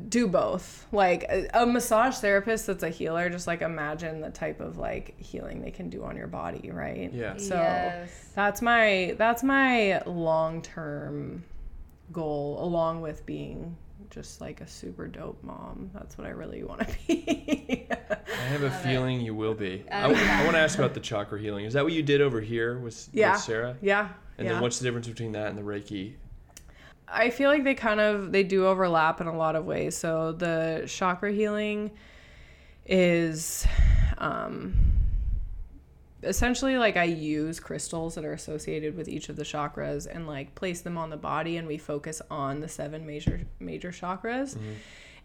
[0.09, 0.87] do both.
[0.93, 5.19] Like a, a massage therapist that's a healer, just like imagine the type of like
[5.21, 7.13] healing they can do on your body, right?
[7.13, 7.37] Yeah.
[7.37, 8.31] So yes.
[8.35, 11.43] that's my that's my long term
[12.13, 13.77] goal, along with being
[14.11, 15.91] just like a super dope mom.
[15.95, 17.87] That's what I really want to be.
[17.91, 18.89] I have a Love it.
[18.89, 19.85] feeling you will be.
[19.91, 20.43] I, yeah.
[20.45, 21.65] want to ask about the chakra healing.
[21.65, 23.33] Is that what you did over here with, Yeah.
[23.33, 23.77] with Sarah?
[23.81, 24.09] yeah.
[24.39, 24.53] And yeah.
[24.55, 26.15] then what's the difference between that and the Reiki?
[27.09, 29.97] I feel like they kind of they do overlap in a lot of ways.
[29.97, 31.91] So the chakra healing
[32.87, 33.67] is
[34.19, 34.75] um
[36.23, 40.55] essentially like I use crystals that are associated with each of the chakras and like
[40.55, 44.57] place them on the body and we focus on the seven major major chakras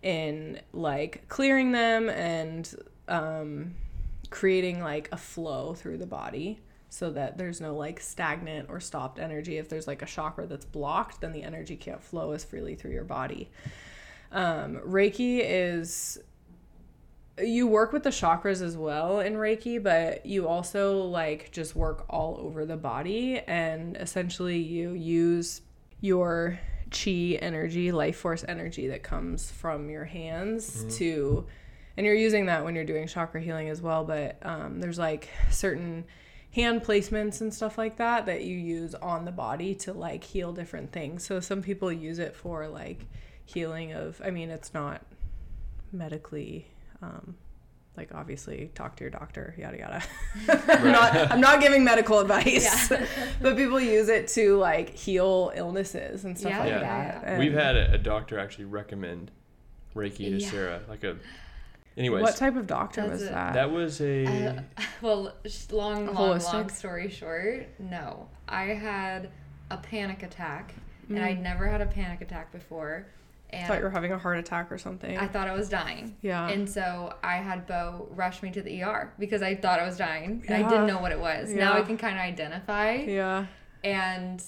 [0.01, 2.75] in like clearing them and
[3.07, 3.73] um
[4.29, 9.17] creating like a flow through the body so that there's no like stagnant or stopped
[9.17, 9.57] energy.
[9.57, 12.91] If there's like a chakra that's blocked, then the energy can't flow as freely through
[12.91, 13.49] your body.
[14.31, 16.19] Um, Reiki is
[17.39, 22.05] you work with the chakras as well in Reiki, but you also like just work
[22.09, 25.61] all over the body and essentially you use
[26.01, 26.59] your
[26.91, 31.45] chi energy, life force energy that comes from your hands to
[31.95, 35.29] and you're using that when you're doing chakra healing as well, but um, there's like
[35.51, 36.05] certain
[36.51, 40.51] hand placements and stuff like that that you use on the body to like heal
[40.53, 41.25] different things.
[41.25, 43.05] So some people use it for like
[43.45, 45.05] healing of I mean it's not
[45.91, 46.67] medically
[47.03, 47.35] um
[47.95, 50.03] like obviously talk to your doctor yada yada
[50.67, 53.05] I'm not I'm not giving medical advice Yeah.
[53.41, 57.37] but people use it to like heal illnesses and stuff Yeah, like yeah, that yeah.
[57.39, 59.29] We've had a, a doctor actually recommend
[59.95, 60.49] Reiki to Yeah.
[60.49, 60.81] Sarah.
[60.89, 61.17] Like a.
[61.95, 63.31] Anyways, what type of doctor That's was it.
[63.31, 64.25] that that was a.
[64.25, 64.61] Uh,
[65.03, 65.33] well,
[65.71, 66.53] long, long, Holistic?
[66.53, 68.27] long story short, no.
[68.49, 69.29] I had
[69.69, 70.73] a panic attack,
[71.09, 71.23] and Mm.
[71.23, 73.05] I'd never had a panic attack before.
[73.53, 75.69] I And thought you were having a heart attack or something I thought I was
[75.69, 76.15] dying.
[76.21, 79.85] yeah And so I had Beau rush me to the ER because I thought I
[79.85, 80.43] was dying.
[80.45, 80.55] Yeah.
[80.55, 81.51] And I didn't know what it was.
[81.53, 81.59] Yeah.
[81.65, 82.95] Now I can kind of identify.
[82.95, 83.45] yeah
[83.83, 84.43] And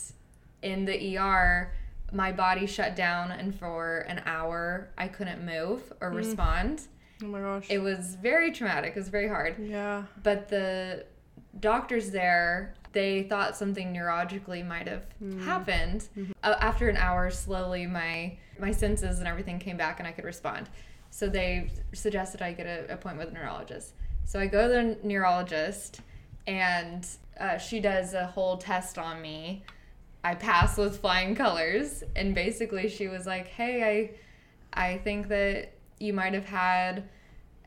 [0.61, 1.71] in the ER,
[2.11, 6.15] my body shut down, and for an hour, I couldn't move or Mm.
[6.15, 6.81] respond.
[7.23, 8.93] oh my gosh It was very traumatic.
[8.95, 9.55] It was very hard.
[9.59, 11.05] yeah But the
[11.59, 15.05] doctors there, they thought something neurologically might have
[15.43, 16.07] happened.
[16.41, 20.23] Uh, after an hour, slowly my my senses and everything came back, and I could
[20.25, 20.69] respond.
[21.11, 23.93] So they suggested I get an appointment with a neurologist.
[24.23, 26.01] So I go to the neurologist,
[26.47, 27.05] and
[27.39, 29.63] uh, she does a whole test on me.
[30.23, 34.09] I pass with flying colors, and basically she was like, "Hey,
[34.73, 37.03] I, I think that you might have had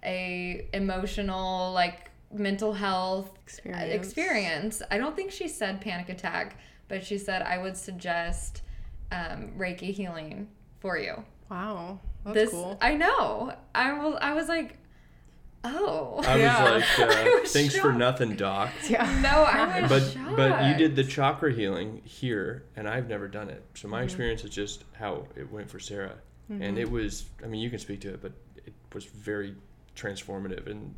[0.04, 3.94] a emotional like mental health Experience.
[4.06, 4.82] experience.
[4.90, 6.58] I don't think she said panic attack,
[6.88, 8.62] but she said I would suggest
[9.12, 10.48] um, Reiki healing
[10.80, 11.24] for you.
[11.50, 13.54] wow that's this cool I know.
[13.74, 14.76] I was I was like,
[15.64, 16.74] oh I Yeah.
[16.74, 18.70] was like, I uh, was thanks for nothing, doc.
[18.88, 20.36] yeah no, I was But shocked.
[20.36, 23.62] but you did the chakra healing here, and I've never done it.
[23.74, 23.90] So Mm-hmm.
[23.92, 26.16] my experience is just how it went for Sarah,
[26.50, 27.24] and it was.
[27.42, 28.32] I mean, you can speak to it, but
[28.66, 29.54] it was very
[29.96, 30.94] transformative and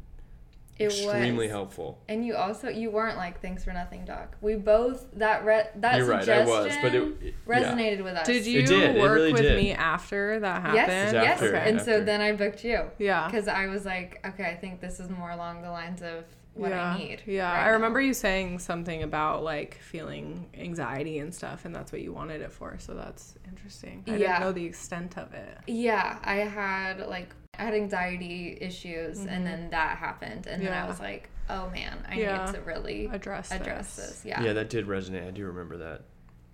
[0.80, 1.50] It extremely was.
[1.52, 1.98] helpful.
[2.08, 4.36] And you also you weren't like thanks for nothing, doc.
[4.40, 7.54] We both that re- that You're right, I suggestion was, but it, it yeah.
[7.60, 8.26] resonated with us.
[8.26, 9.56] did you did, work really with did.
[9.56, 11.42] me after that happened Yes, It was yes.
[11.42, 14.80] after, And so then I booked you yeah because I was like, okay, I think
[14.80, 16.24] this is more along the lines of
[16.54, 16.94] what yeah.
[16.94, 17.22] I need.
[17.26, 17.72] Yeah, right I now.
[17.74, 22.40] remember you saying something about like feeling anxiety and stuff, and that's what you wanted
[22.42, 22.76] it for.
[22.80, 24.02] So that's interesting.
[24.08, 24.16] I Yeah.
[24.18, 25.58] didn't know the extent of it.
[25.68, 29.44] Yeah, I had like I had anxiety issues, and mm-hmm.
[29.44, 32.46] then that happened, and then I was like, oh man, I Yeah.
[32.46, 34.06] need to really Address address this.
[34.06, 34.24] this.
[34.24, 34.42] Yeah.
[34.42, 35.28] Yeah, that did resonate.
[35.28, 36.04] I do remember that.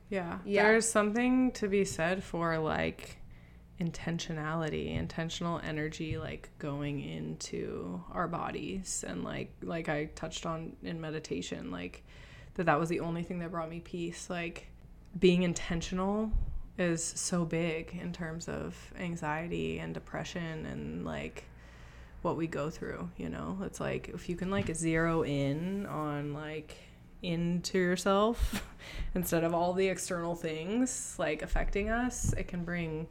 [0.08, 0.38] Yeah.
[0.44, 0.64] Yeah.
[0.64, 3.18] There's something to be said for like
[3.80, 11.00] intentionality, intentional energy like going into our bodies and like like I touched on in
[11.00, 12.02] meditation like
[12.54, 14.30] that that was the only thing that brought me peace.
[14.30, 14.68] Like
[15.18, 16.32] being intentional
[16.78, 21.44] is so big in terms of anxiety and depression and like
[22.22, 23.58] what we go through, you know?
[23.64, 26.76] It's like if you can like zero in on like
[27.22, 28.62] into yourself
[29.14, 33.06] instead of all the external things like affecting us, it can bring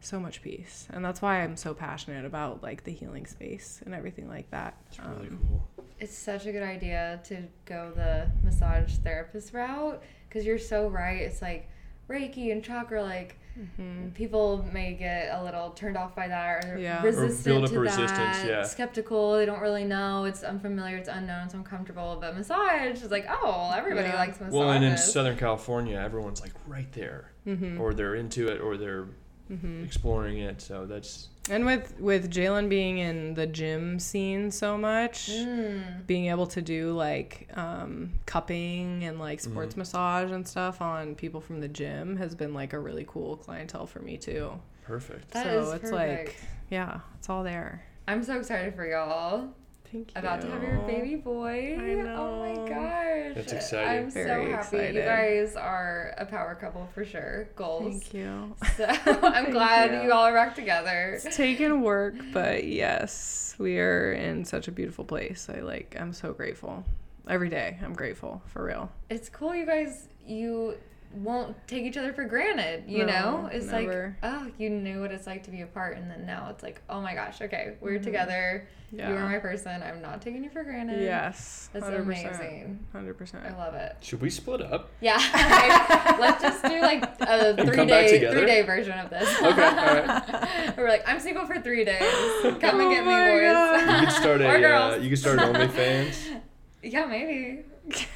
[0.00, 0.86] so much peace.
[0.92, 4.76] And that's why I'm so passionate about like the healing space and everything like that.
[4.88, 5.68] It's really Um, cool.
[5.98, 11.22] It's such a good idea to go the massage therapist route because you're so right.
[11.22, 11.68] It's like
[12.08, 14.12] Reiki and chakra, like mhm.
[14.14, 17.00] people may get a little turned off by that or Yeah.
[17.00, 18.62] Or build resistant up to resistance, that, yeah.
[18.62, 19.36] skeptical.
[19.36, 20.24] They don't really know.
[20.24, 20.96] It's unfamiliar.
[20.96, 21.46] It's unknown.
[21.46, 22.18] It's uncomfortable.
[22.20, 24.16] But massage is like, oh, everybody Yeah.
[24.16, 24.54] likes massage.
[24.54, 27.80] Well, and in Southern California, everyone's like right there, Mhm.
[27.80, 29.06] or they're into it, or they're
[29.50, 29.84] Mhm.
[29.84, 30.60] exploring it.
[30.60, 36.06] So that's And with with Jalen being in the gym scene so much, Mm.
[36.06, 39.80] being able to do like um, cupping and like sports Mm-hmm.
[39.80, 43.86] massage and stuff on people from the gym has been like a really cool clientele
[43.86, 44.58] for me too.
[44.84, 45.30] perfect.
[45.32, 46.26] That so is it's perfect.
[46.28, 46.36] like
[46.70, 47.84] yeah, it's all there.
[48.08, 49.48] I'm so excited for y'all.
[49.92, 50.18] Thank you.
[50.20, 51.76] About to have your baby boy.
[51.80, 53.34] I Oh my gosh.
[53.34, 54.04] That's exciting.
[54.06, 54.76] I'm Very so happy.
[54.76, 54.94] excited.
[54.96, 57.48] You guys are a power couple for sure.
[57.56, 57.82] Goals.
[58.02, 58.54] Thank you.
[58.76, 60.08] So I'm glad you.
[60.08, 60.12] you.
[60.12, 61.20] all are back together.
[61.22, 65.48] It's taken work, but yes, we are in such a beautiful place.
[65.48, 66.84] I like I'm so grateful.
[67.28, 68.90] Every day I'm grateful, for real.
[69.10, 70.76] It's cool you guys you
[71.16, 73.50] won't take each other for granted, you No, know?
[73.52, 74.16] It's never.
[74.22, 76.80] like, oh, you knew what it's like to be apart and then now it's like,
[76.88, 78.66] oh my gosh, okay, we're together.
[78.66, 78.98] Mm-hmm.
[78.98, 79.10] Yeah.
[79.10, 79.82] You are my person.
[79.82, 81.02] I'm not taking you for granted.
[81.02, 81.68] Yes.
[81.72, 82.86] That's 100%, amazing.
[82.94, 83.44] 100%.
[83.52, 83.96] I love it.
[84.00, 84.90] Should we split up?
[85.00, 85.16] Yeah.
[85.16, 86.16] Okay.
[86.20, 89.28] Let's just do like a three day, three day version of this.
[89.42, 90.76] Okay, alright.
[90.76, 92.00] We're like, I'm single for three days.
[92.42, 93.42] Come and Oh get me, my boys.
[93.52, 94.00] God.
[94.00, 96.40] You could start Or a uh, you could start an OnlyFans.
[96.84, 97.64] Yeah, maybe.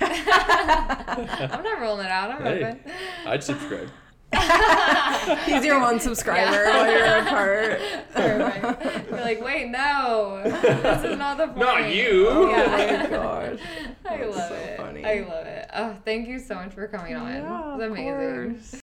[0.00, 2.30] I'm not rolling it out.
[2.32, 2.64] I'm Hey.
[2.64, 2.80] open.
[3.26, 3.88] I'd subscribe.
[5.46, 6.76] He's your one subscriber Yeah.
[6.76, 7.80] while you're apart.
[8.12, 9.10] Perfect.
[9.10, 11.58] You're like, wait, no, this is not the point.
[11.58, 12.28] Not you.
[12.28, 12.66] Oh Yeah.
[12.66, 13.58] my oh gosh.
[14.08, 14.76] I That's love so it.
[14.76, 15.04] funny.
[15.04, 15.68] I love it.
[15.74, 17.28] Oh, thank you so much for coming on.
[17.28, 18.54] Yeah, it's of amazing.
[18.54, 18.74] course.